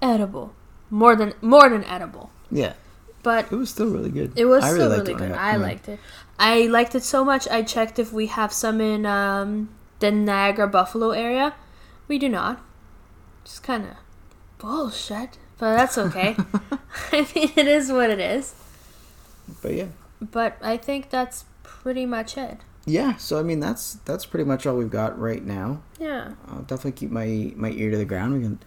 edible. 0.00 0.54
More 0.88 1.14
than 1.14 1.34
more 1.42 1.68
than 1.68 1.84
edible. 1.84 2.30
Yeah, 2.50 2.72
But 3.22 3.52
it 3.52 3.56
was 3.56 3.70
still 3.70 3.90
really 3.90 4.10
good. 4.10 4.32
it 4.36 4.46
was 4.46 4.64
I 4.64 4.70
still 4.72 4.88
liked 4.88 5.02
really 5.02 5.14
good. 5.14 5.28
got 5.28 5.38
I 5.38 5.56
liked 5.56 5.88
it. 5.88 6.00
I 6.38 6.62
liked 6.66 6.94
it 6.94 7.04
so 7.04 7.22
much. 7.24 7.46
I 7.48 7.62
checked 7.62 7.98
if 7.98 8.12
we 8.12 8.26
have 8.26 8.50
some 8.52 8.80
in 8.80 9.04
um, 9.06 9.68
the 10.00 10.10
Niagara 10.10 10.66
Buffalo 10.66 11.10
area. 11.10 11.54
We 12.08 12.18
do 12.18 12.28
not. 12.30 12.60
Just 13.44 13.62
kind 13.62 13.84
of 13.84 13.90
bullshit, 14.58 15.38
but 15.60 15.76
that's 15.76 15.96
okay. 15.98 16.34
I 17.12 17.28
mean, 17.34 17.52
it 17.56 17.68
is 17.68 17.92
what 17.92 18.10
it 18.10 18.18
is. 18.18 18.54
But 19.62 19.74
yeah, 19.74 19.86
But 20.20 20.56
I 20.60 20.76
think 20.76 21.10
that's 21.10 21.44
pretty 21.62 22.06
much 22.06 22.36
it. 22.36 22.58
yeah. 22.86 23.16
So 23.16 23.38
I 23.38 23.42
mean, 23.44 23.60
that's 23.60 23.94
that's 24.04 24.26
pretty 24.26 24.44
much 24.44 24.66
all 24.66 24.76
we've 24.76 24.90
got 24.90 25.18
right 25.18 25.44
now. 25.44 25.82
Yeah. 26.00 26.32
I'll 26.48 26.62
definitely 26.62 26.92
keep 26.92 27.10
my 27.10 27.52
my 27.56 27.70
ear 27.70 27.90
to 27.92 27.96
the 27.96 28.04
ground. 28.04 28.34
We 28.34 28.40
can 28.40 28.58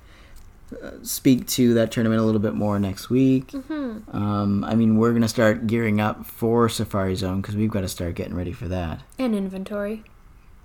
uh, 0.81 0.91
speak 1.03 1.45
to 1.47 1.73
that 1.75 1.91
tournament 1.91 2.21
a 2.21 2.23
little 2.25 2.41
bit 2.41 2.53
more 2.55 2.79
next 2.79 3.09
week. 3.09 3.51
hmm 3.51 3.97
Um, 4.11 4.63
I 4.63 4.75
mean, 4.75 4.97
we're 4.97 5.13
gonna 5.13 5.27
start 5.27 5.67
gearing 5.67 5.99
up 6.01 6.25
for 6.25 6.69
Safari 6.69 7.15
Zone 7.15 7.41
because 7.41 7.55
we've 7.55 7.71
got 7.71 7.81
to 7.81 7.87
start 7.89 8.15
getting 8.15 8.35
ready 8.35 8.51
for 8.53 8.67
that. 8.69 9.01
And 9.19 9.35
inventory. 9.35 10.03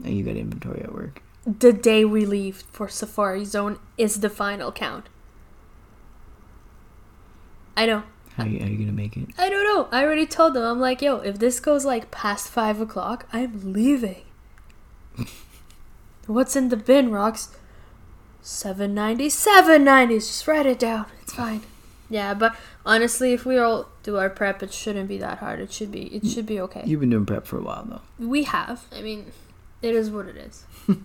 You 0.04 0.22
got 0.22 0.36
inventory 0.36 0.82
at 0.82 0.92
work. 0.94 1.22
The 1.44 1.72
day 1.72 2.04
we 2.04 2.24
leave 2.26 2.62
for 2.72 2.88
Safari 2.88 3.44
Zone 3.44 3.78
is 3.96 4.20
the 4.20 4.30
final 4.30 4.70
count. 4.72 5.08
I 7.78 7.86
know. 7.86 8.02
How 8.36 8.44
you, 8.44 8.58
how 8.58 8.66
you 8.66 8.76
gonna 8.76 8.90
make 8.90 9.16
it? 9.16 9.28
I 9.38 9.48
don't 9.48 9.62
know. 9.62 9.88
I 9.96 10.02
already 10.02 10.26
told 10.26 10.54
them. 10.54 10.64
I'm 10.64 10.80
like, 10.80 11.00
yo, 11.00 11.18
if 11.18 11.38
this 11.38 11.60
goes 11.60 11.84
like 11.84 12.10
past 12.10 12.48
five 12.48 12.80
o'clock, 12.80 13.28
I'm 13.32 13.72
leaving. 13.72 14.22
What's 16.26 16.56
in 16.56 16.70
the 16.70 16.76
bin, 16.76 17.12
Rocks? 17.12 17.56
Seven 18.42 18.94
ninety. 18.94 19.30
Seven 19.30 19.84
ninety. 19.84 20.16
Just 20.16 20.48
write 20.48 20.66
it 20.66 20.80
down. 20.80 21.06
It's 21.22 21.34
fine. 21.34 21.62
Yeah, 22.10 22.34
but 22.34 22.56
honestly, 22.84 23.32
if 23.32 23.46
we 23.46 23.58
all 23.58 23.90
do 24.02 24.16
our 24.16 24.28
prep, 24.28 24.60
it 24.60 24.74
shouldn't 24.74 25.08
be 25.08 25.18
that 25.18 25.38
hard. 25.38 25.60
It 25.60 25.72
should 25.72 25.92
be. 25.92 26.06
It 26.06 26.26
should 26.26 26.46
be 26.46 26.58
okay. 26.58 26.82
You've 26.84 26.98
been 26.98 27.10
doing 27.10 27.26
prep 27.26 27.46
for 27.46 27.58
a 27.58 27.62
while 27.62 27.84
though. 27.84 28.26
We 28.26 28.42
have. 28.42 28.86
I 28.92 29.02
mean, 29.02 29.30
it 29.82 29.94
is 29.94 30.10
what 30.10 30.26
it 30.26 30.36
is. 30.36 30.64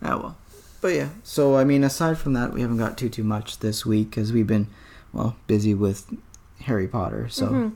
Ah 0.00 0.16
well. 0.16 0.36
But 0.80 0.94
yeah, 0.94 1.08
so 1.24 1.56
I 1.56 1.64
mean, 1.64 1.82
aside 1.82 2.18
from 2.18 2.32
that, 2.34 2.54
we 2.54 2.60
haven't 2.60 2.76
got 2.78 2.96
too 2.96 3.08
too 3.08 3.24
much 3.24 3.58
this 3.58 3.84
week 3.84 4.10
because 4.10 4.32
we've 4.32 4.46
been 4.46 4.68
well 5.12 5.36
busy 5.46 5.74
with 5.74 6.06
Harry 6.62 6.88
Potter. 6.88 7.28
So 7.28 7.46
Mhm. 7.48 7.72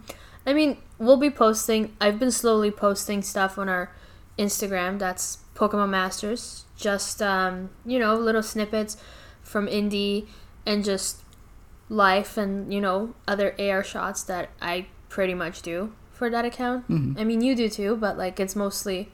I 0.46 0.52
mean, 0.52 0.76
we'll 0.98 1.16
be 1.18 1.30
posting. 1.30 1.92
I've 2.00 2.18
been 2.18 2.32
slowly 2.32 2.70
posting 2.70 3.22
stuff 3.22 3.58
on 3.58 3.68
our 3.68 3.90
Instagram. 4.38 4.98
That's 4.98 5.38
Pokemon 5.54 5.90
Masters. 5.90 6.64
Just 6.76 7.22
um, 7.22 7.70
you 7.86 7.98
know, 7.98 8.14
little 8.16 8.42
snippets 8.42 8.96
from 9.42 9.68
Indy 9.68 10.26
and 10.66 10.84
just 10.84 11.18
life 11.88 12.36
and 12.36 12.72
you 12.72 12.80
know 12.80 13.14
other 13.28 13.54
AR 13.58 13.84
shots 13.84 14.22
that 14.24 14.48
I 14.60 14.86
pretty 15.08 15.34
much 15.34 15.62
do 15.62 15.92
for 16.10 16.30
that 16.30 16.44
account. 16.44 16.88
Mhm. 16.88 17.18
I 17.20 17.24
mean, 17.24 17.40
you 17.40 17.54
do 17.54 17.68
too, 17.68 17.96
but 17.96 18.16
like 18.18 18.40
it's 18.40 18.56
mostly. 18.56 19.10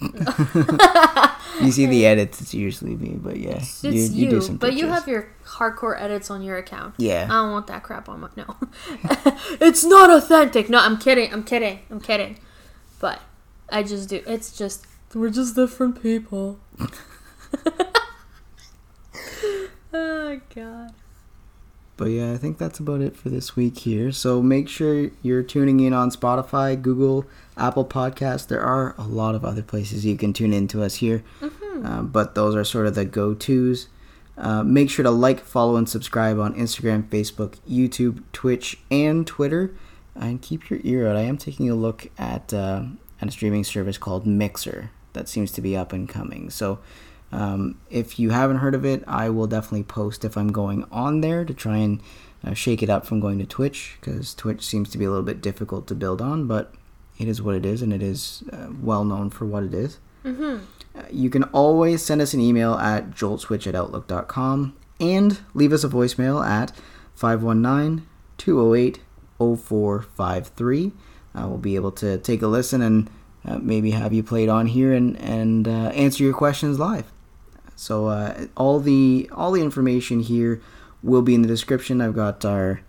You 1.60 1.72
see 1.72 1.86
the 1.86 2.04
edits, 2.04 2.40
it's 2.40 2.52
usually 2.54 2.96
me. 2.96 3.16
But 3.16 3.38
yeah, 3.38 3.56
It's 3.56 3.82
you, 3.82 4.28
do 4.28 4.40
some 4.40 4.56
but 4.56 4.74
you 4.74 4.88
have 4.88 5.08
your 5.08 5.28
hardcore 5.44 6.00
edits 6.00 6.30
on 6.30 6.42
your 6.42 6.58
account. 6.58 6.94
Yeah. 6.98 7.24
I 7.24 7.28
don't 7.28 7.52
want 7.52 7.66
that 7.68 7.82
crap 7.82 8.08
on 8.08 8.20
my 8.20 8.28
no. 8.36 8.56
it's 9.60 9.84
not 9.84 10.10
authentic. 10.10 10.68
No, 10.68 10.78
I'm 10.78 10.98
kidding. 10.98 11.32
I'm 11.32 11.44
kidding. 11.44 11.80
I'm 11.90 12.00
kidding. 12.00 12.38
But 13.00 13.20
I 13.70 13.82
just 13.82 14.08
do. 14.08 14.22
It's 14.26 14.56
just 14.56 14.86
we're 15.14 15.30
just 15.30 15.54
different 15.56 16.02
people. 16.02 16.60
oh 19.92 20.40
god. 20.54 20.92
But 21.96 22.06
yeah, 22.06 22.32
I 22.32 22.36
think 22.36 22.58
that's 22.58 22.78
about 22.78 23.00
it 23.00 23.16
for 23.16 23.30
this 23.30 23.56
week 23.56 23.78
here. 23.78 24.12
So 24.12 24.42
make 24.42 24.68
sure 24.68 25.10
you're 25.22 25.42
tuning 25.42 25.80
in 25.80 25.94
on 25.94 26.10
Spotify, 26.10 26.80
Google, 26.80 27.24
Apple 27.56 27.84
Podcasts. 27.84 28.46
There 28.46 28.62
are 28.62 28.94
a 28.98 29.06
lot 29.06 29.34
of 29.34 29.44
other 29.44 29.62
places 29.62 30.04
you 30.04 30.16
can 30.16 30.32
tune 30.32 30.52
in 30.52 30.68
to 30.68 30.82
us 30.82 30.96
here, 30.96 31.24
uh, 31.84 32.02
but 32.02 32.34
those 32.34 32.54
are 32.54 32.64
sort 32.64 32.86
of 32.86 32.94
the 32.94 33.04
go 33.04 33.34
tos. 33.34 33.88
Uh, 34.38 34.62
make 34.62 34.90
sure 34.90 35.02
to 35.02 35.10
like, 35.10 35.40
follow, 35.40 35.76
and 35.76 35.88
subscribe 35.88 36.38
on 36.38 36.54
Instagram, 36.54 37.08
Facebook, 37.08 37.56
YouTube, 37.68 38.22
Twitch, 38.32 38.78
and 38.90 39.26
Twitter. 39.26 39.74
And 40.14 40.40
keep 40.40 40.70
your 40.70 40.80
ear 40.82 41.08
out. 41.08 41.16
I 41.16 41.22
am 41.22 41.36
taking 41.38 41.70
a 41.70 41.74
look 41.74 42.08
at, 42.18 42.52
uh, 42.52 42.84
at 43.20 43.28
a 43.28 43.30
streaming 43.30 43.64
service 43.64 43.98
called 43.98 44.26
Mixer 44.26 44.90
that 45.16 45.28
seems 45.28 45.50
to 45.52 45.60
be 45.60 45.76
up 45.76 45.92
and 45.92 46.08
coming. 46.08 46.50
So 46.50 46.78
um, 47.32 47.80
if 47.90 48.18
you 48.18 48.30
haven't 48.30 48.58
heard 48.58 48.74
of 48.74 48.84
it, 48.84 49.02
I 49.06 49.30
will 49.30 49.46
definitely 49.46 49.82
post 49.82 50.24
if 50.24 50.36
I'm 50.36 50.52
going 50.52 50.84
on 50.92 51.22
there 51.22 51.44
to 51.44 51.52
try 51.52 51.78
and 51.78 52.00
uh, 52.44 52.54
shake 52.54 52.82
it 52.82 52.90
up 52.90 53.04
from 53.04 53.20
going 53.20 53.38
to 53.38 53.46
Twitch 53.46 53.96
because 54.00 54.34
Twitch 54.34 54.64
seems 54.64 54.90
to 54.90 54.98
be 54.98 55.04
a 55.04 55.10
little 55.10 55.24
bit 55.24 55.40
difficult 55.40 55.86
to 55.88 55.94
build 55.94 56.22
on, 56.22 56.46
but 56.46 56.72
it 57.18 57.28
is 57.28 57.40
what 57.42 57.54
it 57.54 57.64
is 57.66 57.82
and 57.82 57.92
it 57.92 58.02
is 58.02 58.42
uh, 58.52 58.68
well 58.82 59.04
known 59.04 59.30
for 59.30 59.44
what 59.46 59.62
it 59.64 59.74
is. 59.74 59.98
Mhm. 60.24 60.60
Uh, 60.96 61.02
you 61.10 61.30
can 61.30 61.44
always 61.44 62.02
send 62.02 62.20
us 62.20 62.34
an 62.34 62.40
email 62.40 62.74
at 62.74 63.10
joltswitch 63.10 63.66
at 63.66 63.74
outlook.com 63.74 64.74
and 65.00 65.38
leave 65.54 65.72
us 65.72 65.84
a 65.84 65.88
voicemail 65.88 66.44
at 66.46 66.72
519 67.14 68.06
208 68.38 69.00
0453. 69.38 70.92
Uh, 71.34 71.46
we'll 71.48 71.58
be 71.58 71.74
able 71.76 71.92
to 71.92 72.18
take 72.18 72.42
a 72.42 72.46
listen 72.46 72.80
and 72.82 73.10
uh, 73.44 73.58
maybe 73.58 73.90
have 73.92 74.12
you 74.12 74.22
played 74.22 74.48
on 74.48 74.66
here 74.66 74.92
and, 74.92 75.16
and 75.20 75.68
uh, 75.68 75.70
answer 75.94 76.24
your 76.24 76.32
questions 76.34 76.78
live. 76.78 77.04
So 77.76 78.06
uh, 78.06 78.46
all 78.56 78.80
the 78.80 79.28
all 79.32 79.52
the 79.52 79.60
information 79.60 80.20
here 80.20 80.62
will 81.02 81.20
be 81.20 81.34
in 81.34 81.42
the 81.42 81.48
description. 81.48 82.00
I've 82.00 82.14
got 82.14 82.42
our 82.44 82.80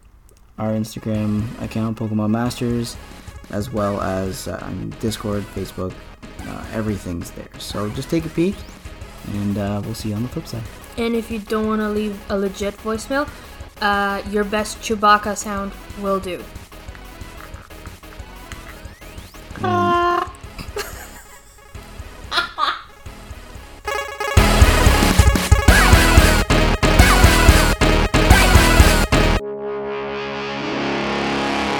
our 0.57 0.71
Instagram 0.71 1.61
account, 1.61 1.99
Pokemon 1.99 2.31
Masters, 2.31 2.95
as 3.51 3.71
well 3.71 4.01
as 4.01 4.47
uh, 4.47 4.73
Discord, 4.99 5.43
Facebook, 5.55 5.93
uh, 6.41 6.65
everything's 6.73 7.31
there. 7.31 7.49
So 7.59 7.89
just 7.89 8.09
take 8.09 8.25
a 8.25 8.29
peek, 8.29 8.55
and 9.33 9.57
uh, 9.57 9.81
we'll 9.83 9.95
see 9.95 10.09
you 10.09 10.15
on 10.15 10.23
the 10.23 10.29
flip 10.29 10.47
side. 10.47 10.63
And 10.97 11.15
if 11.15 11.29
you 11.29 11.39
don't 11.39 11.67
want 11.67 11.81
to 11.81 11.89
leave 11.89 12.19
a 12.29 12.37
legit 12.37 12.75
voicemail, 12.77 13.29
uh, 13.81 14.21
your 14.29 14.43
best 14.43 14.79
Chewbacca 14.79 15.37
sound 15.37 15.71
will 16.01 16.19
do. 16.19 16.43